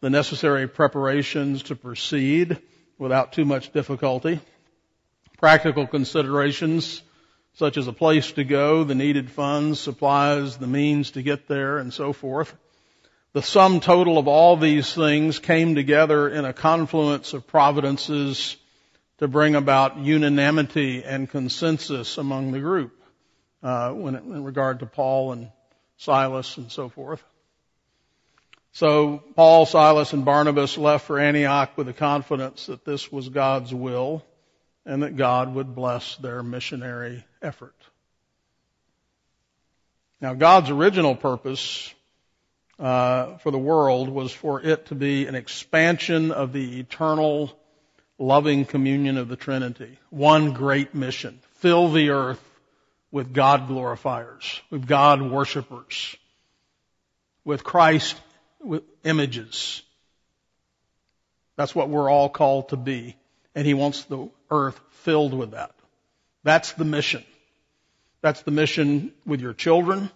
[0.00, 2.58] the necessary preparations to proceed
[2.98, 4.40] without too much difficulty.
[5.38, 7.02] Practical considerations
[7.54, 11.78] such as a place to go, the needed funds, supplies, the means to get there,
[11.78, 12.54] and so forth.
[13.32, 18.56] The sum total of all these things came together in a confluence of providences
[19.18, 22.92] to bring about unanimity and consensus among the group
[23.62, 25.50] uh, when it, in regard to Paul and
[25.96, 27.22] Silas and so forth.
[28.72, 33.72] So Paul, Silas, and Barnabas left for Antioch with the confidence that this was God's
[33.72, 34.22] will
[34.84, 37.74] and that God would bless their missionary effort.
[40.20, 41.92] Now, God's original purpose
[42.78, 47.58] uh, for the world was for it to be an expansion of the eternal
[48.18, 49.98] loving communion of the Trinity.
[50.10, 51.40] One great mission.
[51.56, 52.42] Fill the earth
[53.10, 56.16] with God glorifiers, with God worshipers,
[57.44, 58.16] with Christ
[58.66, 59.82] with images.
[61.56, 63.16] That's what we're all called to be.
[63.54, 65.72] And He wants the earth filled with that.
[66.42, 67.24] That's the mission.
[68.20, 70.10] That's the mission with your children.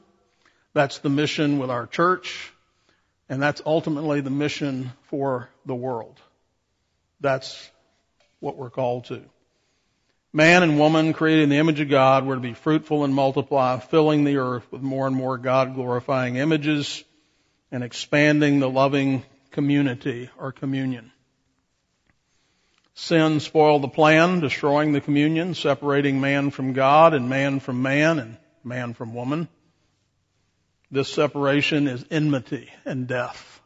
[0.74, 2.52] That's the mission with our church.
[3.28, 6.20] And that's ultimately the mission for the world.
[7.20, 7.70] That's
[8.40, 9.22] what we're called to.
[10.32, 13.78] Man and woman created in the image of God were to be fruitful and multiply,
[13.78, 17.02] filling the earth with more and more God glorifying images
[17.72, 21.10] and expanding the loving community or communion.
[22.94, 28.18] Sin spoiled the plan, destroying the communion, separating man from God and man from man
[28.18, 29.48] and man from woman.
[30.90, 33.60] This separation is enmity and death.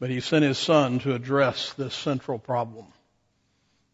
[0.00, 2.86] But he sent his son to address this central problem.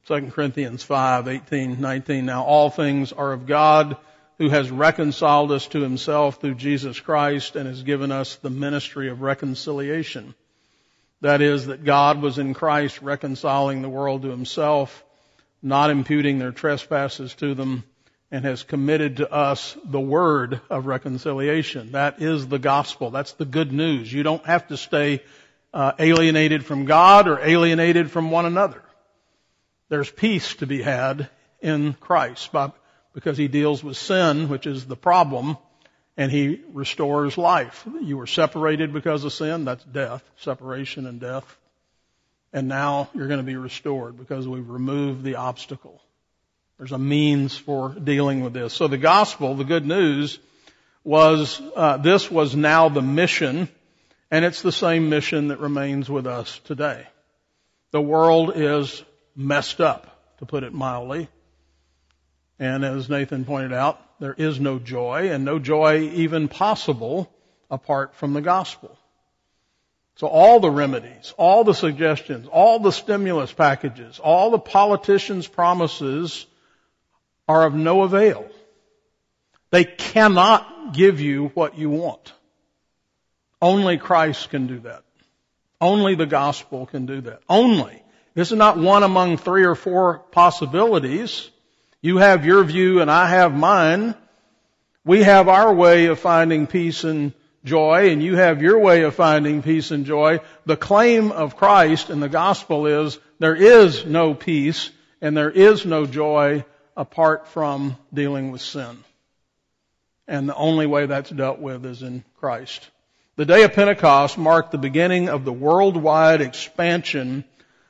[0.07, 2.27] 2 Corinthians 5, 18, 19.
[2.27, 3.97] Now all things are of God
[4.37, 9.09] who has reconciled us to himself through Jesus Christ and has given us the ministry
[9.09, 10.35] of reconciliation.
[11.23, 15.03] That is, that God was in Christ reconciling the world to himself,
[15.63, 17.85] not imputing their trespasses to them,
[18.31, 21.93] and has committed to us the word of reconciliation.
[21.93, 23.11] That is the gospel.
[23.11, 24.13] That's the good news.
[24.13, 25.23] You don't have to stay
[25.73, 28.84] uh, alienated from God or alienated from one another.
[29.89, 31.29] There's peace to be had
[31.61, 32.73] in Christ by,
[33.13, 35.57] because he deals with sin, which is the problem,
[36.17, 37.87] and he restores life.
[38.03, 39.65] You were separated because of sin.
[39.65, 41.45] That's death, separation and death.
[42.53, 46.01] And now you're going to be restored because we've removed the obstacle.
[46.79, 48.73] There's a means for dealing with this.
[48.73, 50.39] So the gospel, the good news,
[51.03, 53.69] was uh, this was now the mission,
[54.31, 57.07] and it's the same mission that remains with us today.
[57.91, 59.05] The world is
[59.37, 61.29] messed up, to put it mildly.
[62.59, 67.33] And as Nathan pointed out, there is no joy and no joy even possible
[67.71, 68.97] apart from the gospel.
[70.17, 76.47] So all the remedies, all the suggestions, all the stimulus packages, all the politicians' promises
[77.49, 78.49] are of no avail.
[79.71, 82.33] They cannot give you what you want.
[83.61, 85.03] Only Christ can do that.
[85.81, 87.41] Only the gospel can do that.
[87.49, 88.04] Only.
[88.35, 91.49] This is not one among three or four possibilities.
[92.03, 94.15] You have your view and I have mine.
[95.05, 97.33] We have our way of finding peace and
[97.65, 100.41] joy and you have your way of finding peace and joy.
[100.67, 105.87] The claim of Christ and the gospel is there is no peace and there is
[105.87, 106.65] no joy
[106.97, 108.99] apart from dealing with sin.
[110.27, 112.89] And the only way that's dealt with is in Christ.
[113.37, 117.45] The day of Pentecost marked the beginning of the worldwide expansion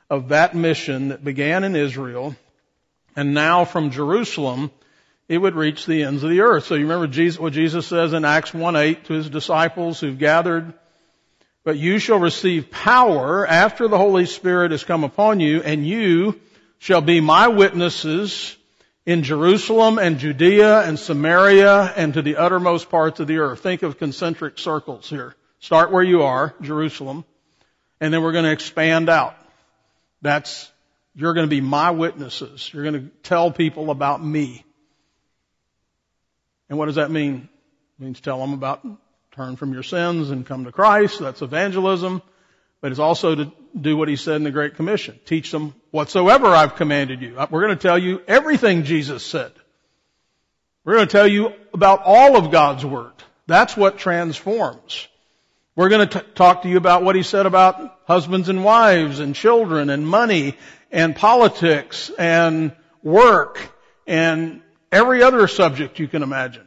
[0.09, 2.35] of that mission that began in Israel
[3.15, 4.71] and now from Jerusalem,
[5.27, 6.65] it would reach the ends of the earth.
[6.65, 10.73] So you remember Jesus, what Jesus says in Acts 1-8 to his disciples who've gathered,
[11.63, 16.39] but you shall receive power after the Holy Spirit has come upon you, and you
[16.77, 18.55] shall be my witnesses
[19.05, 23.61] in Jerusalem and Judea and Samaria and to the uttermost parts of the earth.
[23.61, 25.35] Think of concentric circles here.
[25.59, 27.25] Start where you are, Jerusalem,
[27.99, 29.35] and then we're going to expand out.
[30.25, 30.71] That's
[31.13, 32.67] you're going to be my witnesses.
[32.73, 34.65] You're going to tell people about me.
[36.67, 37.47] And what does that mean?
[37.99, 38.83] It means tell them about
[39.33, 41.19] turn from your sins and come to Christ.
[41.19, 42.23] That's evangelism.
[42.81, 45.19] But it's also to do what he said in the Great Commission.
[45.25, 47.35] Teach them whatsoever I've commanded you.
[47.51, 49.51] We're going to tell you everything Jesus said.
[50.83, 53.13] We're going to tell you about all of God's Word.
[53.45, 55.07] That's what transforms.
[55.75, 59.35] We're going to talk to you about what he said about husbands and wives and
[59.35, 60.55] children and money
[60.89, 62.71] and politics and
[63.03, 63.59] work
[64.07, 66.65] and every other subject you can imagine.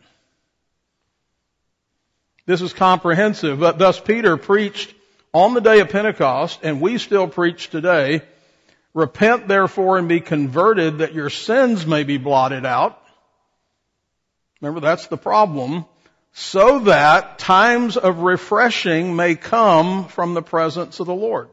[2.45, 4.95] This is comprehensive, but thus Peter preached
[5.33, 8.23] on the day of Pentecost, and we still preach today,
[8.93, 13.03] repent therefore and be converted that your sins may be blotted out.
[14.61, 15.87] Remember, that's the problem.
[16.33, 21.49] So that times of refreshing may come from the presence of the Lord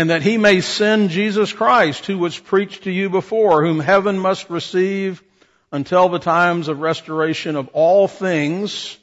[0.00, 4.18] and that he may send Jesus Christ, who was preached to you before, whom heaven
[4.18, 5.22] must receive
[5.72, 8.96] until the times of restoration of all things,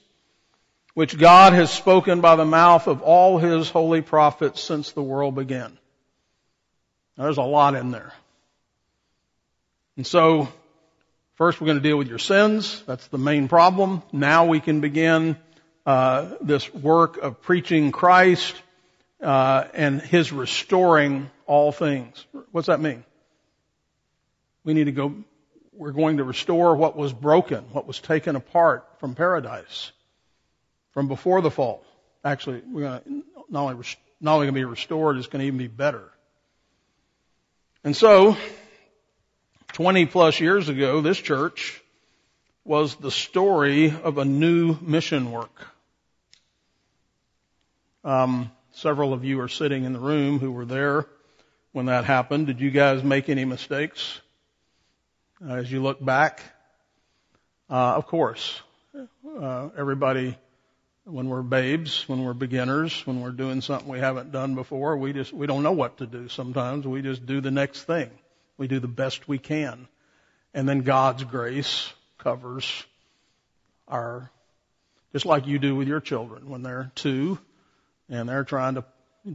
[0.96, 5.36] which God has spoken by the mouth of all his holy prophets since the world
[5.36, 5.78] began.
[7.16, 8.12] Now, there's a lot in there.
[9.98, 10.48] And so,
[11.38, 12.84] first we're going to deal with your sins.
[12.86, 14.04] That's the main problem.
[14.12, 15.38] Now we can begin
[15.86, 18.56] uh, this work of preaching Christ
[19.22, 22.26] uh, and His restoring all things.
[22.52, 23.04] What's that mean?
[24.64, 25.16] We need to go.
[25.72, 29.92] We're going to restore what was broken, what was taken apart from paradise,
[30.92, 31.86] from before the fall.
[32.26, 33.86] Actually, we're going to not only
[34.20, 36.04] not only going to be restored, it's going to even be better.
[37.84, 38.36] And so,
[39.78, 41.80] 20 plus years ago, this church
[42.66, 45.68] was the story of a new mission work.
[48.04, 51.06] Um, Several of you are sitting in the room who were there
[51.74, 52.48] when that happened.
[52.48, 54.20] Did you guys make any mistakes
[55.48, 56.42] uh, as you look back?
[57.70, 58.60] Uh, of course,
[59.40, 60.36] uh, everybody,
[61.06, 65.14] when we're babes, when we're beginners, when we're doing something we haven't done before, we
[65.14, 66.30] just we don't know what to do.
[66.30, 68.10] Sometimes we just do the next thing.
[68.58, 69.88] We do the best we can,
[70.54, 72.86] and then God's grace covers
[73.88, 74.30] our,
[75.14, 77.40] just like you do with your children when they're two
[78.10, 78.84] and they're trying to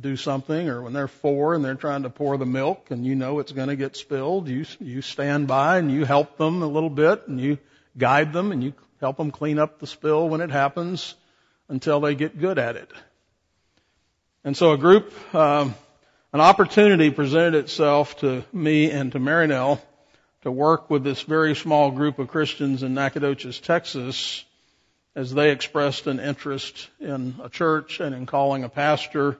[0.01, 3.15] do something or when they're four and they're trying to pour the milk and you
[3.15, 6.67] know it's going to get spilled, you, you stand by and you help them a
[6.67, 7.59] little bit and you
[7.97, 11.15] guide them and you help them clean up the spill when it happens
[11.69, 12.91] until they get good at it.
[14.45, 15.75] And so a group, um,
[16.33, 19.83] an opportunity presented itself to me and to Marinell
[20.43, 24.43] to work with this very small group of Christians in Nacogdoches, Texas,
[25.15, 29.37] as they expressed an interest in a church and in calling a pastor.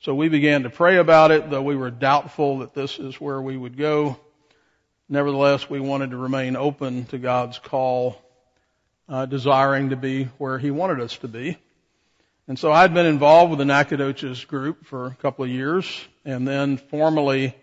[0.00, 3.40] So we began to pray about it, though we were doubtful that this is where
[3.40, 4.18] we would go.
[5.08, 8.20] Nevertheless, we wanted to remain open to God's call,
[9.08, 11.58] uh, desiring to be where He wanted us to be.
[12.46, 15.86] And so I'd been involved with the Nacogdoches group for a couple of years,
[16.26, 17.54] and then formally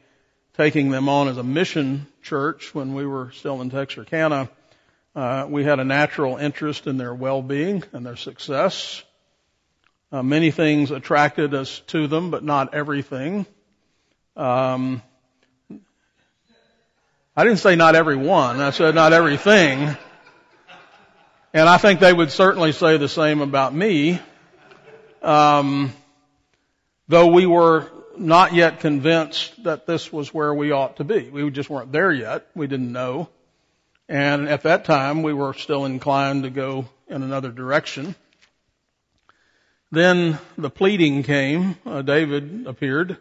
[0.58, 4.50] taking them on as a mission church when we were still in Texarkana.
[5.16, 9.04] Uh, we had a natural interest in their well-being and their success.
[10.12, 13.46] Uh, many things attracted us to them, but not everything.
[14.36, 15.04] Um,
[17.38, 18.60] I didn't say not every one.
[18.60, 19.96] I said not everything.
[21.54, 24.20] And I think they would certainly say the same about me.
[25.22, 25.94] Um,
[27.08, 31.30] though we were not yet convinced that this was where we ought to be.
[31.30, 32.48] We just weren't there yet.
[32.56, 33.30] We didn't know.
[34.10, 38.16] And at that time, we were still inclined to go in another direction.
[39.92, 41.78] Then the pleading came.
[41.86, 43.18] Uh, David appeared,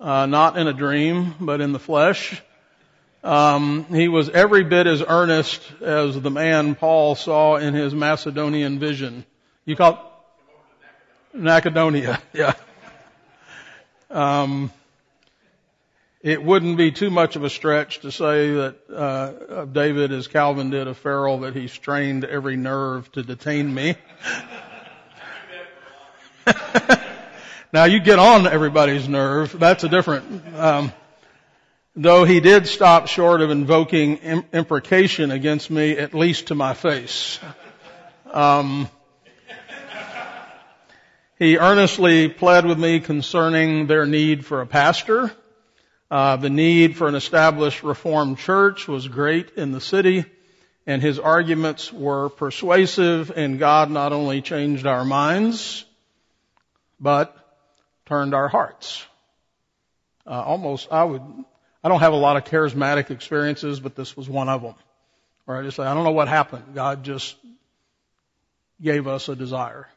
[0.00, 2.40] uh, not in a dream, but in the flesh.
[3.22, 8.78] Um, he was every bit as earnest as the man Paul saw in his Macedonian
[8.78, 9.24] vision.
[9.64, 10.13] You call
[11.34, 12.54] Macedonia, yeah.
[14.10, 14.70] Um,
[16.22, 20.70] it wouldn't be too much of a stretch to say that uh, David, as Calvin
[20.70, 23.96] did of Farel, that he strained every nerve to detain me.
[27.72, 29.58] now you get on everybody's nerve.
[29.58, 30.56] That's a different.
[30.56, 30.92] Um,
[31.96, 34.18] though he did stop short of invoking
[34.52, 37.38] imprecation against me, at least to my face.
[38.32, 38.88] Um,
[41.38, 45.32] he earnestly pled with me concerning their need for a pastor.
[46.10, 50.24] Uh, the need for an established Reformed church was great in the city,
[50.86, 55.84] and his arguments were persuasive, and God not only changed our minds,
[57.00, 57.36] but
[58.06, 59.04] turned our hearts.
[60.26, 61.22] Uh, almost, I would,
[61.82, 64.74] I don't have a lot of charismatic experiences, but this was one of them.
[65.46, 66.74] Where I just say, I don't know what happened.
[66.74, 67.36] God just
[68.80, 69.88] gave us a desire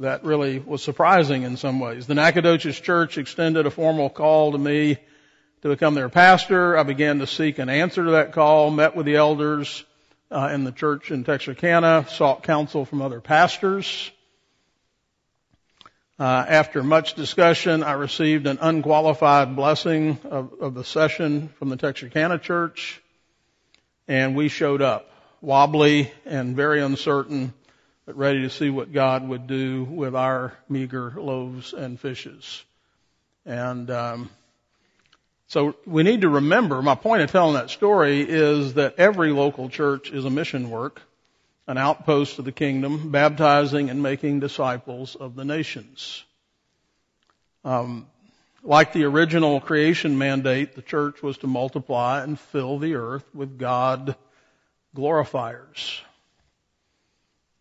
[0.00, 2.06] that really was surprising in some ways.
[2.06, 4.96] The Nacogdoches Church extended a formal call to me
[5.60, 6.76] to become their pastor.
[6.76, 9.84] I began to seek an answer to that call, met with the elders
[10.30, 14.10] uh, in the church in Texarkana, sought counsel from other pastors.
[16.18, 21.76] Uh, after much discussion, I received an unqualified blessing of, of the session from the
[21.76, 23.02] Texarkana church,
[24.08, 25.10] and we showed up,
[25.42, 27.52] wobbly and very uncertain,
[28.10, 32.64] but ready to see what God would do with our meager loaves and fishes.
[33.46, 34.30] And um,
[35.46, 36.82] so we need to remember.
[36.82, 41.00] My point of telling that story is that every local church is a mission work
[41.68, 46.24] an outpost of the kingdom, baptizing and making disciples of the nations.
[47.64, 48.08] Um,
[48.64, 53.56] like the original creation mandate, the church was to multiply and fill the earth with
[53.56, 54.16] God
[54.96, 56.00] glorifiers.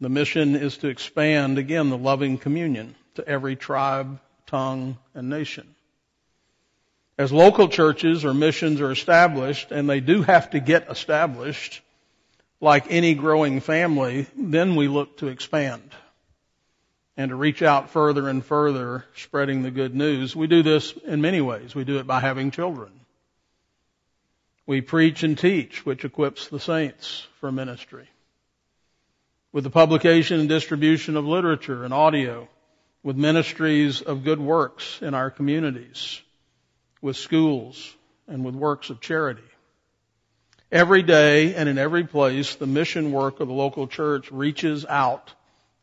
[0.01, 5.75] The mission is to expand again the loving communion to every tribe, tongue, and nation.
[7.17, 11.81] As local churches or missions are established, and they do have to get established,
[12.61, 15.91] like any growing family, then we look to expand
[17.17, 20.33] and to reach out further and further spreading the good news.
[20.33, 21.75] We do this in many ways.
[21.75, 22.91] We do it by having children.
[24.65, 28.07] We preach and teach, which equips the saints for ministry.
[29.51, 32.47] With the publication and distribution of literature and audio,
[33.03, 36.21] with ministries of good works in our communities,
[37.01, 37.95] with schools,
[38.27, 39.41] and with works of charity.
[40.71, 45.33] Every day and in every place, the mission work of the local church reaches out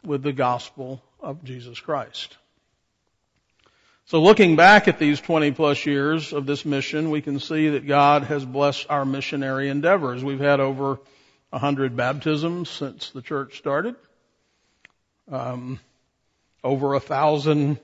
[0.05, 2.37] with the gospel of Jesus Christ.
[4.05, 7.89] So looking back at these 20 plus years of this mission, we can see that
[7.89, 10.23] God has blessed our missionary endeavors.
[10.23, 11.01] We've had over
[11.57, 13.95] 100 baptisms since the church started.
[15.33, 15.81] Um,
[16.63, 17.81] over a thousand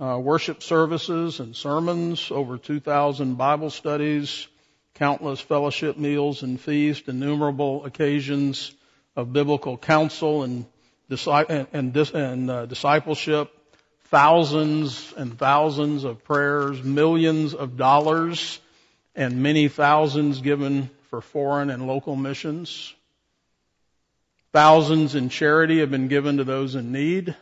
[0.00, 4.48] uh, worship services and sermons, over 2,000 Bible studies,
[4.94, 8.72] countless fellowship meals and feasts, innumerable occasions
[9.14, 10.64] of biblical counsel and,
[11.10, 13.50] and, and uh, discipleship,
[14.04, 18.58] thousands and thousands of prayers, millions of dollars,
[19.14, 22.94] and many thousands given for foreign and local missions.
[24.52, 27.34] Thousands in charity have been given to those in need.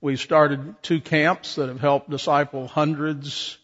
[0.00, 3.58] We've started two camps that have helped disciple hundreds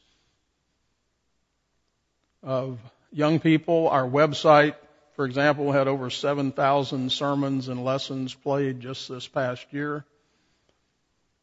[2.42, 2.78] of
[3.12, 3.88] young people.
[3.88, 4.74] Our website,
[5.14, 10.04] for example, had over 7,000 sermons and lessons played just this past year.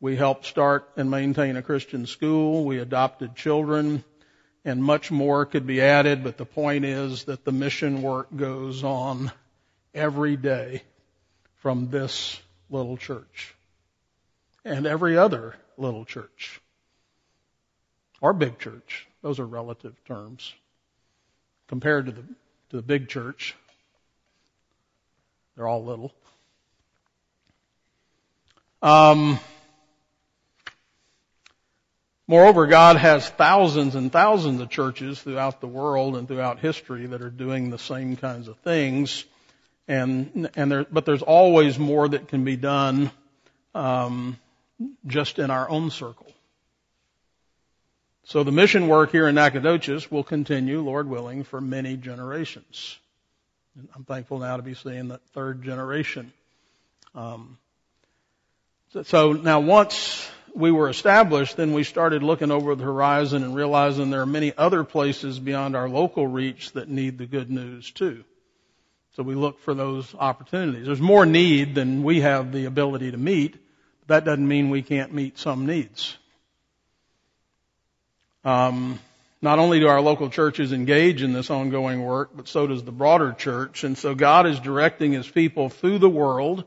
[0.01, 2.65] We helped start and maintain a Christian school.
[2.65, 4.03] We adopted children
[4.69, 8.83] and much more could be added, but the point is that the mission work goes
[8.83, 9.31] on
[9.95, 10.83] every day
[11.57, 12.39] from this
[12.69, 13.55] little church
[14.63, 16.61] and every other little church
[18.21, 19.07] or big church.
[19.23, 20.53] Those are relative terms
[21.67, 23.55] compared to the, to the big church.
[25.55, 26.13] They're all little.
[28.83, 29.39] Um,
[32.29, 37.23] Moreover, God has thousands and thousands of churches throughout the world and throughout history that
[37.23, 39.25] are doing the same kinds of things.
[39.87, 43.09] And, and there, but there's always more that can be done,
[43.73, 44.37] um,
[45.07, 46.31] just in our own circle.
[48.25, 52.99] So the mission work here in Nacogdoches will continue, Lord willing, for many generations.
[53.75, 56.31] And I'm thankful now to be seeing that third generation.
[57.15, 57.57] Um,
[58.93, 63.55] so, so now once we were established, then we started looking over the horizon and
[63.55, 67.91] realizing there are many other places beyond our local reach that need the good news
[67.91, 68.23] too.
[69.15, 70.85] So we look for those opportunities.
[70.85, 73.57] There's more need than we have the ability to meet.
[74.07, 76.17] That doesn't mean we can't meet some needs.
[78.45, 78.99] Um,
[79.41, 82.91] not only do our local churches engage in this ongoing work, but so does the
[82.91, 83.83] broader church.
[83.83, 86.65] And so God is directing His people through the world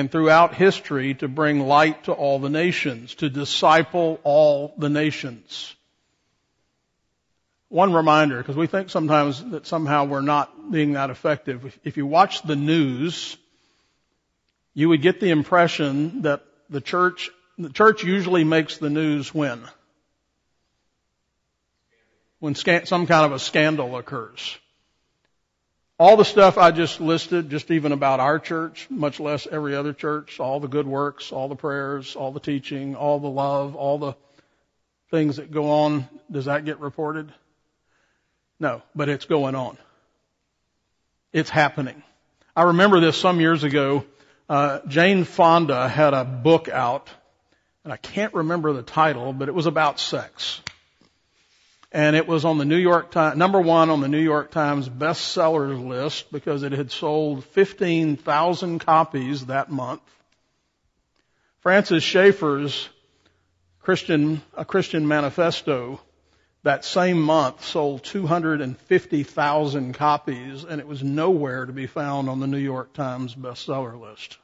[0.00, 5.76] and throughout history to bring light to all the nations, to disciple all the nations.
[7.68, 11.78] One reminder, because we think sometimes that somehow we're not being that effective.
[11.84, 13.36] If you watch the news,
[14.72, 17.28] you would get the impression that the church,
[17.58, 19.60] the church usually makes the news when?
[22.38, 24.56] When some kind of a scandal occurs.
[26.00, 29.92] All the stuff I just listed, just even about our church, much less every other
[29.92, 33.98] church, all the good works, all the prayers, all the teaching, all the love, all
[33.98, 34.14] the
[35.10, 37.30] things that go on, does that get reported?
[38.58, 39.76] No, but it's going on.
[41.34, 42.02] It's happening.
[42.56, 44.06] I remember this some years ago.
[44.48, 47.10] Uh, Jane Fonda had a book out,
[47.84, 50.62] and I can't remember the title, but it was about sex
[51.92, 54.88] and it was on the New York Times, number one on the New York Times
[54.88, 60.02] bestsellers list because it had sold 15,000 copies that month.
[61.60, 62.88] Francis Schaeffer's
[63.80, 66.00] Christian, a Christian manifesto
[66.62, 72.46] that same month sold 250,000 copies and it was nowhere to be found on the
[72.46, 74.38] New York Times bestseller list.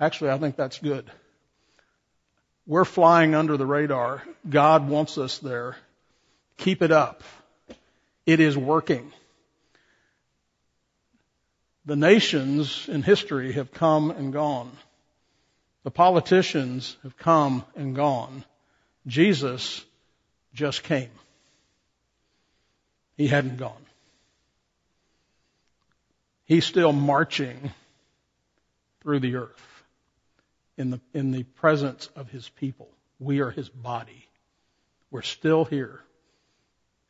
[0.00, 1.08] Actually, I think that's good.
[2.66, 4.22] We're flying under the radar.
[4.48, 5.76] God wants us there.
[6.58, 7.22] Keep it up.
[8.24, 9.12] It is working.
[11.84, 14.70] The nations in history have come and gone.
[15.82, 18.44] The politicians have come and gone.
[19.08, 19.84] Jesus
[20.54, 21.10] just came.
[23.16, 23.84] He hadn't gone.
[26.44, 27.72] He's still marching
[29.00, 29.71] through the earth
[30.76, 32.88] in the, in the presence of his people.
[33.18, 34.26] We are his body.
[35.10, 36.00] We're still here.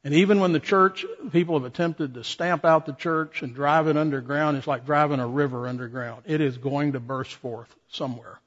[0.04, 3.86] And even when the church, people have attempted to stamp out the church and drive
[3.86, 6.24] it underground, it's like driving a river underground.
[6.26, 8.40] It is going to burst forth somewhere.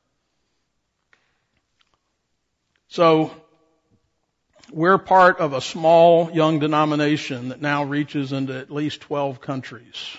[2.89, 3.32] So,
[4.72, 10.18] we're part of a small young denomination that now reaches into at least 12 countries.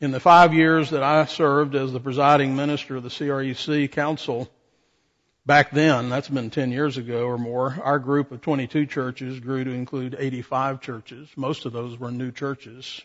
[0.00, 4.48] In the five years that I served as the presiding minister of the CREC Council,
[5.44, 9.64] back then, that's been 10 years ago or more, our group of 22 churches grew
[9.64, 11.28] to include 85 churches.
[11.34, 13.02] Most of those were new churches.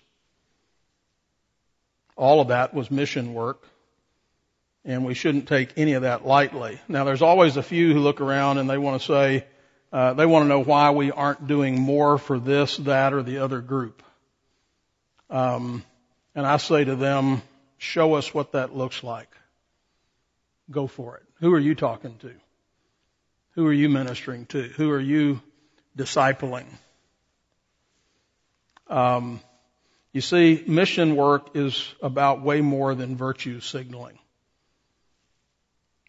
[2.15, 3.63] All of that was mission work,
[4.85, 6.79] and we shouldn't take any of that lightly.
[6.87, 9.47] Now, there's always a few who look around and they want to say,
[9.91, 13.39] uh, they want to know why we aren't doing more for this, that, or the
[13.39, 14.03] other group.
[15.31, 15.83] Um,
[16.35, 17.41] and I say to them,
[17.77, 19.29] show us what that looks like.
[20.71, 21.23] Go for it.
[21.39, 22.31] Who are you talking to?
[23.55, 24.63] Who are you ministering to?
[24.63, 25.41] Who are you
[25.97, 26.65] discipling?
[28.87, 29.41] Um,
[30.11, 34.17] you see, mission work is about way more than virtue signaling.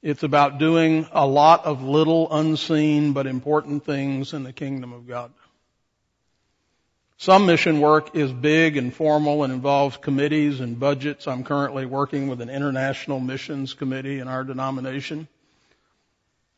[0.02, 5.08] It's about doing a lot of little unseen but important things in the kingdom of
[5.08, 5.32] God.
[7.24, 11.26] Some mission work is big and formal and involves committees and budgets.
[11.26, 15.26] I'm currently working with an international missions committee in our denomination.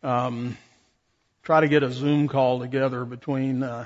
[0.02, 0.58] Um,
[1.44, 3.84] try to get a Zoom call together between uh,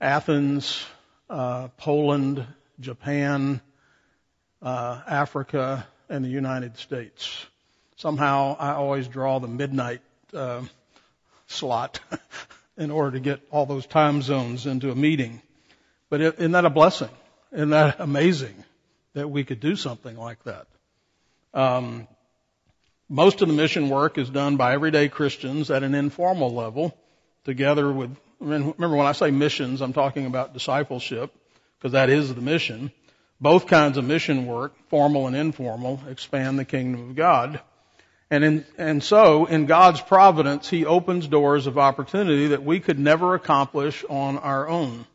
[0.00, 0.86] Athens,
[1.28, 2.46] uh, Poland,
[2.78, 3.60] Japan,
[4.62, 7.44] uh, Africa, and the United States.
[7.96, 10.00] Somehow, I always draw the midnight
[10.32, 10.62] uh,
[11.48, 11.98] slot
[12.78, 15.42] in order to get all those time zones into a meeting.
[16.10, 17.10] But isn't that a blessing?
[17.52, 18.54] Isn't that amazing
[19.14, 20.66] that we could do something like that?
[21.52, 22.08] Um,
[23.08, 26.96] most of the mission work is done by everyday Christians at an informal level,
[27.44, 28.16] together with.
[28.40, 31.32] Remember, when I say missions, I'm talking about discipleship,
[31.78, 32.92] because that is the mission.
[33.40, 37.60] Both kinds of mission work, formal and informal, expand the kingdom of God.
[38.30, 42.98] And, in, and so, in God's providence, He opens doors of opportunity that we could
[42.98, 45.06] never accomplish on our own.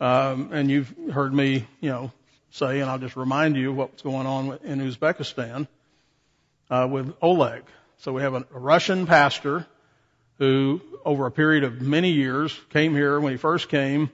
[0.00, 2.12] Um, and you've heard me, you know,
[2.50, 5.66] say, and I'll just remind you what's going on in Uzbekistan
[6.70, 7.64] uh, with Oleg.
[7.98, 9.66] So we have a, a Russian pastor
[10.38, 14.10] who, over a period of many years, came here when he first came,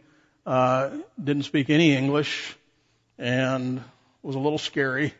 [0.47, 0.91] uh,
[1.23, 2.57] didn't speak any English,
[3.19, 3.83] and
[4.23, 5.13] was a little scary.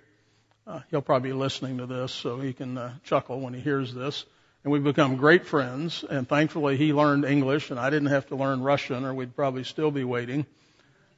[0.67, 3.93] Uh, he'll probably be listening to this, so he can uh, chuckle when he hears
[3.93, 4.25] this.
[4.65, 8.37] And we've become great friends, and thankfully he learned English, and I didn't have to
[8.37, 10.47] learn Russian, or we'd probably still be waiting.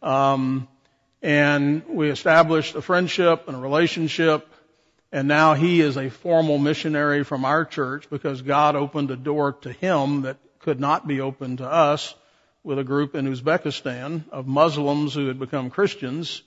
[0.03, 0.67] Um,
[1.23, 4.53] and we established a friendship and a relationship,
[5.13, 9.53] and now he is a formal missionary from our church because God opened a door
[9.63, 12.17] to him that could not be opened to us
[12.65, 16.43] with a group in Uzbekistan of Muslims who had become Christians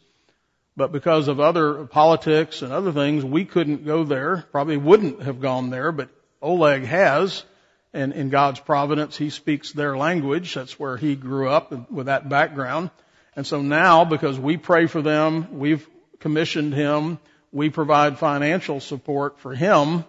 [0.80, 4.46] but because of other politics and other things, we couldn't go there.
[4.50, 6.10] Probably wouldn't have gone there, but
[6.42, 7.44] Oleg has.
[7.94, 10.54] And in God's providence, he speaks their language.
[10.54, 12.92] That's where he grew up with that background.
[13.36, 15.88] And so now, because we pray for them, we've
[16.20, 17.20] commissioned him,
[17.52, 20.06] we provide financial support for him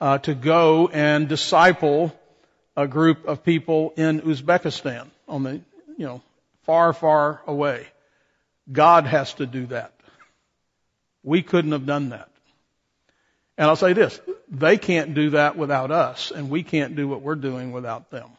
[0.00, 2.14] uh, to go and disciple
[2.76, 5.60] a group of people in Uzbekistan on the,
[5.96, 6.22] you know,
[6.64, 7.86] far, far away.
[8.70, 9.92] God has to do that.
[11.22, 12.28] We couldn't have done that.
[13.58, 17.22] And I'll say this, they can't do that without us, and we can't do what
[17.22, 18.30] we're doing without them.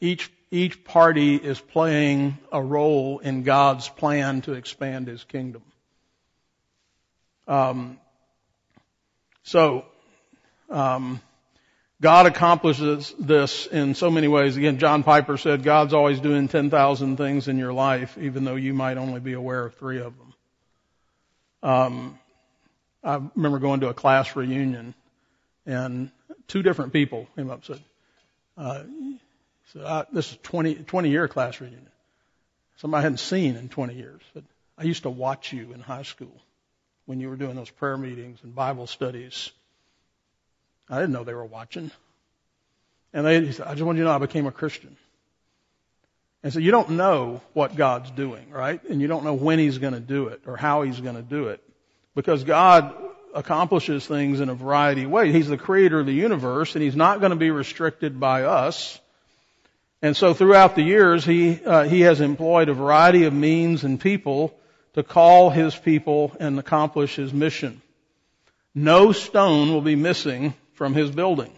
[0.00, 5.62] Each, each party is playing a role in God's plan to expand His kingdom.
[7.48, 7.98] Um,
[9.42, 9.84] so,
[10.70, 11.20] um,
[12.00, 14.56] God accomplishes this in so many ways.
[14.56, 18.72] Again, John Piper said, God's always doing 10,000 things in your life, even though you
[18.72, 20.34] might only be aware of three of them.
[21.60, 22.18] Um,
[23.02, 24.94] I remember going to a class reunion,
[25.66, 26.10] and
[26.46, 27.84] two different people came up and said,
[28.56, 28.82] uh,
[29.72, 31.88] so I, "This is 20, 20 year class reunion.
[32.78, 34.20] Somebody I hadn't seen in 20 years.
[34.34, 34.44] But
[34.76, 36.34] I used to watch you in high school
[37.06, 39.50] when you were doing those prayer meetings and Bible studies.
[40.88, 41.90] I didn't know they were watching.
[43.12, 44.96] And they said, I just want you to know I became a Christian.
[46.42, 48.82] And so you don't know what God's doing, right?
[48.84, 51.22] And you don't know when He's going to do it or how He's going to
[51.22, 51.62] do it.
[52.18, 52.96] Because God
[53.32, 55.32] accomplishes things in a variety of ways.
[55.32, 58.98] He's the creator of the universe and He's not going to be restricted by us.
[60.02, 64.00] And so throughout the years, He, uh, He has employed a variety of means and
[64.00, 64.52] people
[64.94, 67.80] to call His people and accomplish His mission.
[68.74, 71.52] No stone will be missing from His building.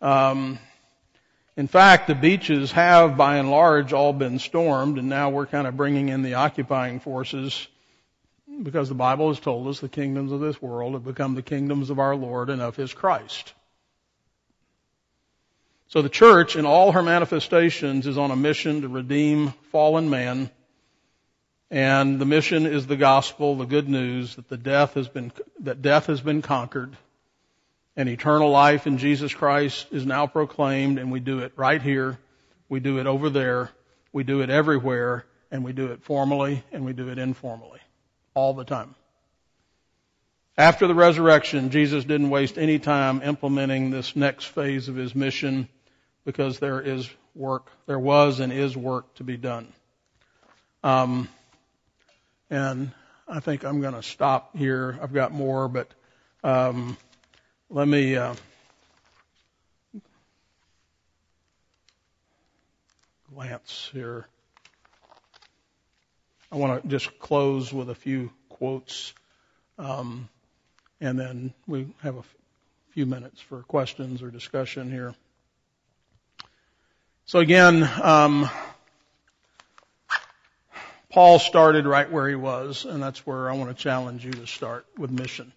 [0.00, 0.60] Um,
[1.56, 5.66] in fact, the beaches have by and large all been stormed and now we're kind
[5.66, 7.66] of bringing in the occupying forces
[8.62, 11.90] because the Bible has told us the kingdoms of this world have become the kingdoms
[11.90, 13.52] of our Lord and of His Christ.
[15.88, 20.50] So the church in all her manifestations is on a mission to redeem fallen man
[21.72, 25.80] and the mission is the gospel, the good news that the death has been, that
[25.80, 26.94] death has been conquered
[27.96, 32.18] and eternal life in Jesus Christ is now proclaimed and we do it right here.
[32.68, 33.70] We do it over there.
[34.12, 37.80] We do it everywhere and we do it formally and we do it informally.
[38.34, 38.94] All the time.
[40.56, 45.68] After the resurrection, Jesus didn't waste any time implementing this next phase of his mission
[46.24, 49.72] because there is work, there was and is work to be done.
[50.84, 51.28] Um,
[52.50, 52.92] and
[53.26, 54.98] I think I'm going to stop here.
[55.00, 55.88] I've got more, but
[56.44, 56.98] um,
[57.70, 58.34] let me uh,
[63.32, 64.26] glance here.
[66.52, 69.14] I want to just close with a few quotes,
[69.78, 70.28] um,
[71.00, 72.34] and then we have a f-
[72.90, 75.14] few minutes for questions or discussion here.
[77.24, 78.50] So again, um,
[81.08, 84.46] Paul started right where he was, and that's where I want to challenge you to
[84.46, 85.54] start with mission.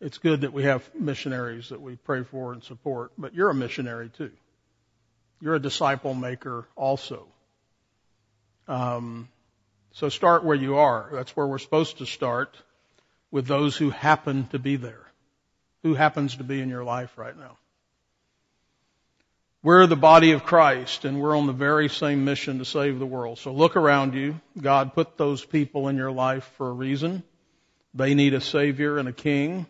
[0.00, 3.54] It's good that we have missionaries that we pray for and support, but you're a
[3.54, 4.32] missionary too.
[5.40, 7.28] You're a disciple maker also.
[8.66, 9.28] Um,
[9.94, 11.08] so start where you are.
[11.12, 12.56] That's where we're supposed to start
[13.30, 15.06] with those who happen to be there.
[15.84, 17.56] Who happens to be in your life right now?
[19.62, 23.06] We're the body of Christ and we're on the very same mission to save the
[23.06, 23.38] world.
[23.38, 24.40] So look around you.
[24.60, 27.22] God put those people in your life for a reason.
[27.94, 29.66] They need a savior and a king.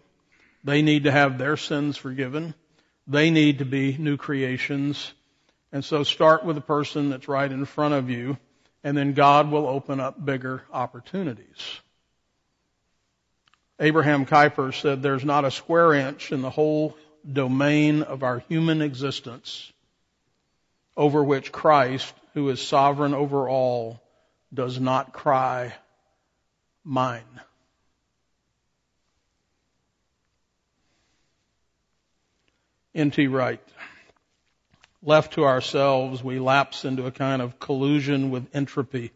[0.64, 2.54] They need to have their sins forgiven.
[3.06, 5.12] They need to be new creations.
[5.70, 8.38] And so start with the person that's right in front of you
[8.84, 11.80] and then God will open up bigger opportunities.
[13.80, 16.96] Abraham Kuyper said there's not a square inch in the whole
[17.30, 19.72] domain of our human existence
[20.96, 24.00] over which Christ, who is sovereign over all,
[24.52, 25.74] does not cry,
[26.84, 27.22] mine.
[32.94, 33.26] N.T.
[33.26, 33.60] Wright.
[35.06, 39.12] Left to ourselves, we lapse into a kind of collusion with entropy,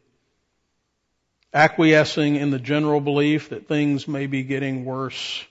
[1.55, 5.43] acquiescing in the general belief that things may be getting worse,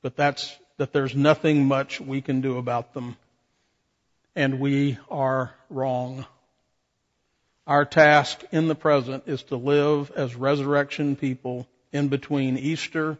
[0.00, 3.16] but that's, that there's nothing much we can do about them.
[4.36, 6.26] And we are wrong.
[7.66, 13.18] Our task in the present is to live as resurrection people in between Easter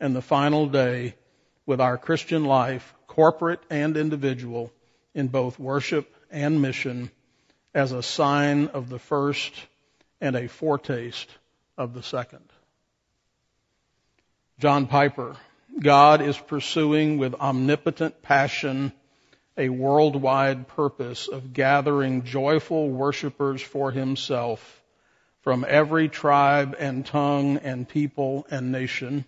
[0.00, 1.14] and the final day
[1.64, 4.70] with our Christian life, corporate and individual,
[5.14, 7.10] in both worship and mission
[7.74, 9.52] as a sign of the first
[10.20, 11.28] and a foretaste
[11.76, 12.44] of the second.
[14.58, 15.36] John Piper,
[15.78, 18.92] God is pursuing with omnipotent passion
[19.56, 24.82] a worldwide purpose of gathering joyful worshipers for himself
[25.42, 29.24] from every tribe and tongue and people and nation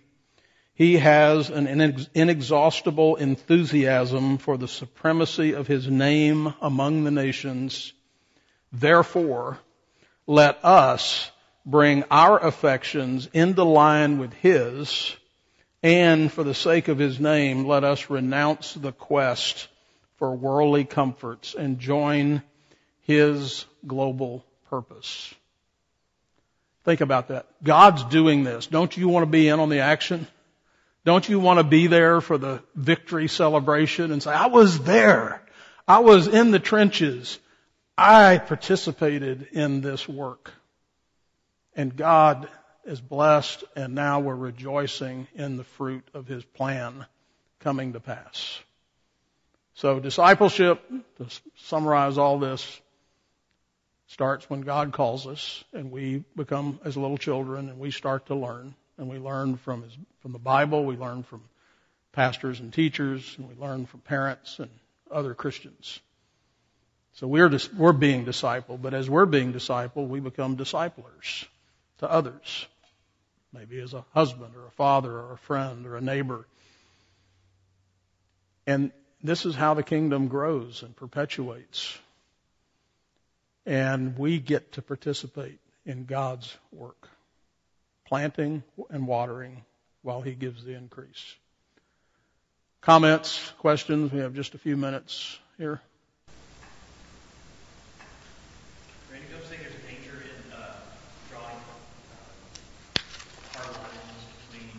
[0.77, 1.65] he has an
[2.13, 7.93] inexhaustible enthusiasm for the supremacy of his name among the nations.
[8.71, 9.57] Therefore,
[10.27, 11.31] let us
[11.65, 15.15] bring our affections into line with his,
[15.81, 19.69] and for the sake of his name, let us renounce the quest
[20.17, 22.43] for worldly comforts and join
[23.01, 25.33] his global purpose.
[26.83, 27.47] Think about that.
[27.63, 28.67] God's doing this.
[28.67, 30.27] Don't you want to be in on the action?
[31.07, 35.41] Don't you want to be there for the victory celebration and say, I was there.
[35.87, 37.39] I was in the trenches.
[37.97, 40.51] I participated in this work.
[41.77, 42.49] And God
[42.83, 47.05] is blessed and now we're rejoicing in the fruit of His plan
[47.61, 48.59] coming to pass.
[49.75, 50.83] So discipleship,
[51.19, 52.81] to summarize all this,
[54.07, 58.35] starts when God calls us and we become as little children and we start to
[58.35, 61.41] learn and we learn from his, from the Bible, we learn from
[62.11, 64.69] pastors and teachers, and we learn from parents and
[65.11, 65.99] other Christians.
[67.13, 71.45] So we're we're being discipled, but as we're being discipled, we become disciplers
[71.99, 72.67] to others.
[73.53, 76.45] Maybe as a husband or a father or a friend or a neighbor.
[78.67, 78.91] And
[79.23, 81.97] this is how the kingdom grows and perpetuates.
[83.65, 87.09] And we get to participate in God's work
[88.07, 89.63] planting and watering
[90.01, 91.35] while he gives the increase.
[92.79, 94.13] Comments, questions?
[94.13, 95.81] We have just a few minutes here.
[99.11, 100.71] Randy, don't think there's a danger in uh,
[101.29, 101.59] drawing
[102.95, 103.03] uh,
[103.59, 104.71] hard lines between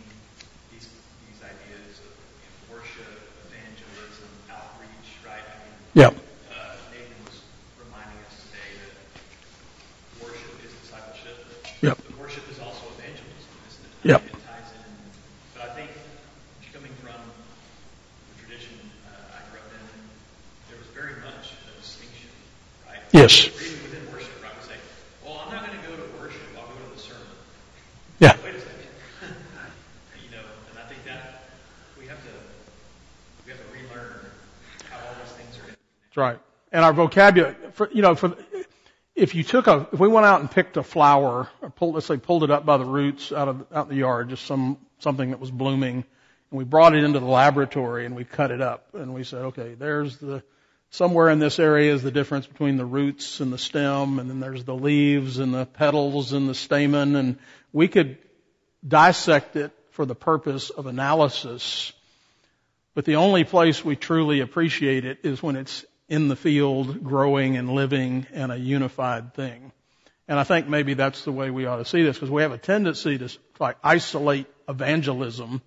[0.73, 0.89] these
[1.29, 3.13] these ideas of you know, worship,
[3.45, 5.37] evangelism, outreach, right?
[5.37, 6.09] I mean, yeah.
[6.49, 7.45] Uh, Nathan was
[7.77, 11.37] reminding us today that worship is discipleship.
[11.85, 11.97] Yep.
[12.09, 12.89] But worship is also
[14.03, 14.23] Yep.
[14.25, 14.95] It ties in.
[15.53, 15.91] But I think
[16.71, 18.71] coming from the tradition
[19.03, 19.85] uh, I grew up in,
[20.71, 22.31] there was very much a distinction,
[22.87, 22.95] right?
[22.95, 22.95] Yes.
[22.95, 22.95] Even within worship, right?
[22.95, 22.98] We say, well, I'm not going to go to worship, I'll go to the
[26.97, 27.21] sermon.
[28.19, 28.37] Yeah.
[28.43, 28.77] Wait a second.
[30.23, 31.43] you know, and I think that
[31.97, 32.29] we have to
[33.45, 34.25] we have to relearn
[34.89, 35.67] how all these things are.
[35.67, 36.39] That's right.
[36.71, 38.35] And our vocabulary, for, you know, for
[39.15, 42.05] if you took a, if we went out and picked a flower, or pulled, let's
[42.05, 44.77] say pulled it up by the roots out of out in the yard, just some
[44.99, 45.95] something that was blooming,
[46.51, 49.41] and we brought it into the laboratory and we cut it up, and we said,
[49.45, 50.43] okay, there's the
[50.91, 54.39] somewhere in this area is the difference between the roots and the stem, and then
[54.39, 57.37] there's the leaves and the petals and the stamen, and
[57.71, 58.17] we could
[58.87, 61.93] dissect it for the purpose of analysis.
[62.95, 67.55] But the only place we truly appreciate it is when it's in the field growing
[67.55, 69.71] and living and a unified thing.
[70.27, 72.51] And I think maybe that's the way we ought to see this because we have
[72.51, 73.29] a tendency to
[73.59, 75.61] like isolate evangelism.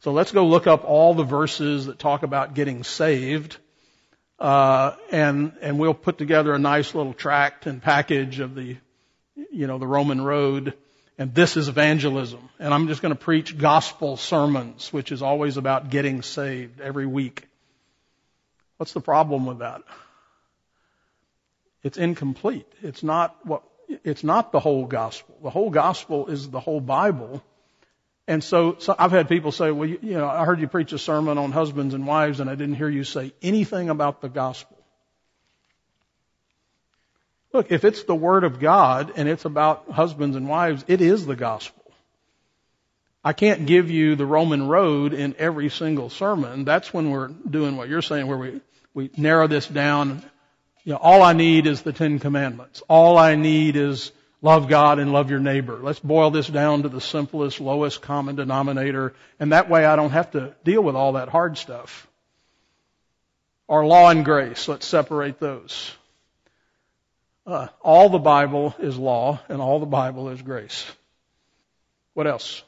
[0.00, 3.56] So let's go look up all the verses that talk about getting saved.
[4.38, 8.76] Uh, and and we'll put together a nice little tract and package of the,
[9.50, 10.74] you know, the Roman road,
[11.18, 12.48] and this is evangelism.
[12.60, 17.06] And I'm just going to preach gospel sermons, which is always about getting saved every
[17.06, 17.48] week.
[18.76, 19.82] What's the problem with that?
[21.82, 22.66] It's incomplete.
[22.82, 23.62] It's not what,
[24.04, 25.36] it's not the whole gospel.
[25.42, 27.42] The whole gospel is the whole Bible.
[28.28, 30.92] And so, so I've had people say, well, you, you know, I heard you preach
[30.92, 34.28] a sermon on husbands and wives and I didn't hear you say anything about the
[34.28, 34.76] gospel.
[37.54, 41.24] Look, if it's the Word of God and it's about husbands and wives, it is
[41.24, 41.82] the gospel.
[43.24, 46.66] I can't give you the Roman road in every single sermon.
[46.66, 48.60] That's when we're doing what you're saying, where we,
[48.92, 50.22] we narrow this down.
[50.84, 52.82] You know, all I need is the Ten Commandments.
[52.88, 54.12] All I need is
[54.42, 55.78] love God and love your neighbor.
[55.82, 60.10] Let's boil this down to the simplest, lowest common denominator, and that way I don't
[60.10, 62.06] have to deal with all that hard stuff.
[63.68, 65.92] Our law and grace, let's separate those.
[67.46, 70.86] Uh, all the Bible is law, and all the Bible is grace.
[72.14, 72.62] What else?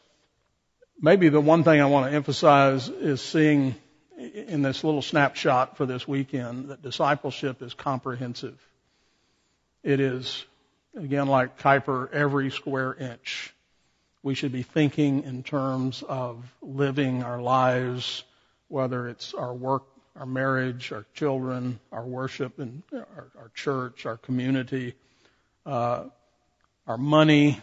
[1.01, 3.75] Maybe the one thing I want to emphasize is seeing
[4.19, 8.59] in this little snapshot for this weekend that discipleship is comprehensive.
[9.83, 10.45] It is,
[10.97, 13.55] again, like Kuyper, every square inch.
[14.23, 18.23] We should be thinking in terms of living our lives,
[18.69, 19.85] whether it's our work
[20.17, 24.95] our marriage, our children, our worship, and our, our church, our community,
[25.65, 26.05] uh,
[26.87, 27.61] our money,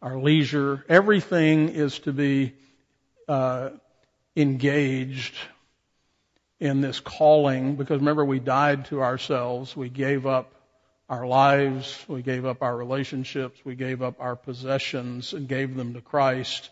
[0.00, 0.84] our leisure.
[0.88, 2.54] Everything is to be
[3.28, 3.70] uh,
[4.36, 5.34] engaged
[6.60, 9.76] in this calling because remember we died to ourselves.
[9.76, 10.54] We gave up
[11.12, 12.02] our lives.
[12.08, 13.60] We gave up our relationships.
[13.64, 16.70] We gave up our possessions and gave them to Christ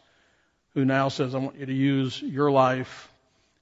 [0.72, 3.10] who now says, I want you to use your life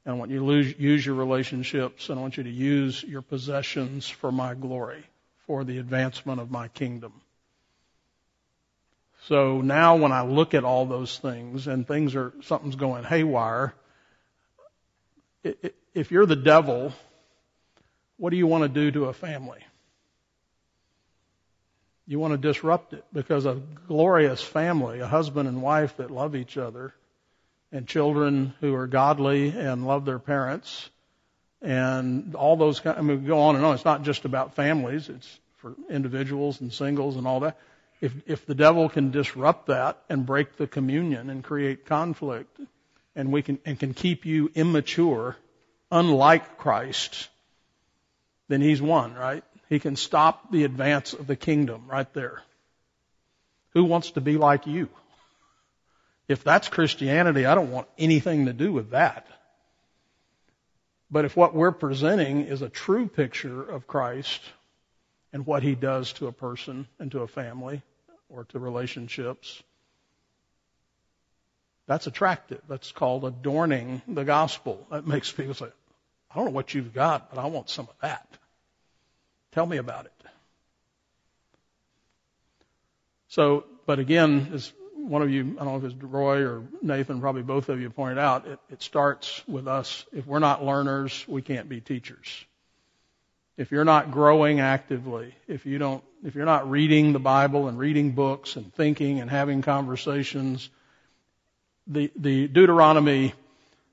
[0.04, 3.20] and I want you to use your relationships, and I want you to use your
[3.20, 5.04] possessions for my glory,
[5.46, 7.12] for the advancement of my kingdom.
[9.26, 13.74] So now when I look at all those things and things are, something's going haywire,
[15.42, 16.94] if you're the devil,
[18.16, 19.60] what do you want to do to a family?
[22.08, 26.34] You want to disrupt it because a glorious family, a husband and wife that love
[26.34, 26.94] each other,
[27.70, 30.88] and children who are godly and love their parents
[31.60, 33.74] and all those kind, I mean, go on and on.
[33.74, 35.08] It's not just about families.
[35.08, 37.58] It's for individuals and singles and all that.
[38.00, 42.58] If, if the devil can disrupt that and break the communion and create conflict
[43.16, 45.36] and we can, and can keep you immature,
[45.90, 47.28] unlike Christ,
[48.46, 49.42] then he's won, right?
[49.68, 52.42] He can stop the advance of the kingdom right there.
[53.74, 54.88] Who wants to be like you?
[56.26, 59.26] If that's Christianity, I don't want anything to do with that.
[61.10, 64.40] But if what we're presenting is a true picture of Christ
[65.32, 67.82] and what he does to a person and to a family
[68.28, 69.62] or to relationships,
[71.86, 72.60] that's attractive.
[72.68, 74.86] That's called adorning the gospel.
[74.90, 75.68] That makes people say,
[76.30, 78.37] I don't know what you've got, but I want some of that.
[79.52, 80.12] Tell me about it.
[83.28, 87.20] So, but again, as one of you, I don't know if it's Roy or Nathan,
[87.20, 90.04] probably both of you pointed out, it, it starts with us.
[90.12, 92.44] If we're not learners, we can't be teachers.
[93.56, 97.78] If you're not growing actively, if you don't, if you're not reading the Bible and
[97.78, 100.70] reading books and thinking and having conversations,
[101.86, 103.34] the the Deuteronomy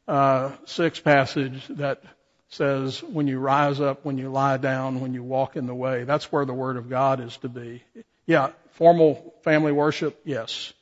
[0.07, 2.03] uh, six passage that
[2.49, 6.03] says, "When you rise up, when you lie down, when you walk in the way,"
[6.03, 7.83] that's where the Word of God is to be.
[8.25, 10.73] Yeah, formal family worship, yes.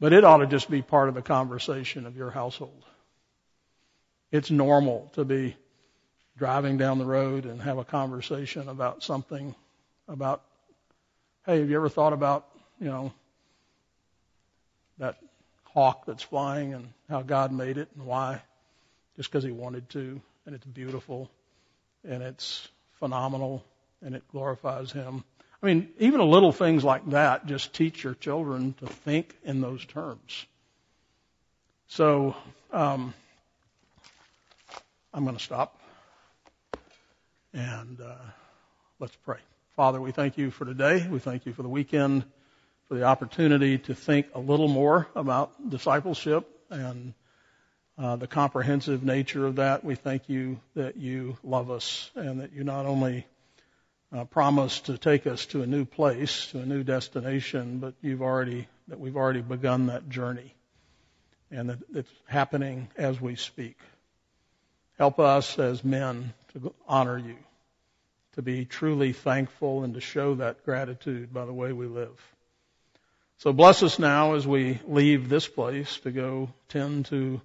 [0.00, 2.84] But it ought to just be part of the conversation of your household.
[4.30, 5.56] It's normal to be
[6.36, 9.54] driving down the road and have a conversation about something
[10.06, 10.42] about,
[11.46, 12.46] hey, have you ever thought about,
[12.80, 13.12] you know,
[14.98, 15.16] that
[15.64, 18.40] hawk that's flying and how God made it and why?
[19.16, 21.30] Just because he wanted to, and it's beautiful,
[22.08, 22.66] and it's
[23.00, 23.62] phenomenal,
[24.00, 25.22] and it glorifies him.
[25.62, 29.84] I mean, even little things like that just teach your children to think in those
[29.84, 30.46] terms.
[31.88, 32.34] So,
[32.72, 33.12] um,
[35.12, 35.78] I'm going to stop
[37.52, 38.14] and uh,
[39.00, 39.40] let's pray.
[39.76, 41.06] Father, we thank you for today.
[41.10, 42.24] We thank you for the weekend,
[42.86, 47.12] for the opportunity to think a little more about discipleship and
[47.98, 49.84] uh, the comprehensive nature of that.
[49.84, 53.26] We thank you that you love us and that you not only
[54.12, 58.22] uh, promised to take us to a new place, to a new destination, but you've
[58.22, 60.54] already, that we've already begun that journey
[61.50, 63.78] and that it's happening as we speak.
[64.96, 67.36] Help us as men to honor you,
[68.34, 72.20] to be truly thankful and to show that gratitude by the way we live.
[73.38, 77.40] So bless us now as we leave this place to go tend to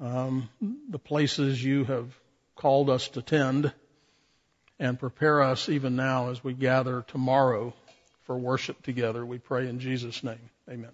[0.00, 0.48] um,
[0.88, 2.12] the places you have
[2.54, 3.72] called us to tend
[4.78, 7.74] and prepare us even now as we gather tomorrow
[8.22, 9.24] for worship together.
[9.24, 10.50] We pray in Jesus' name.
[10.68, 10.92] Amen.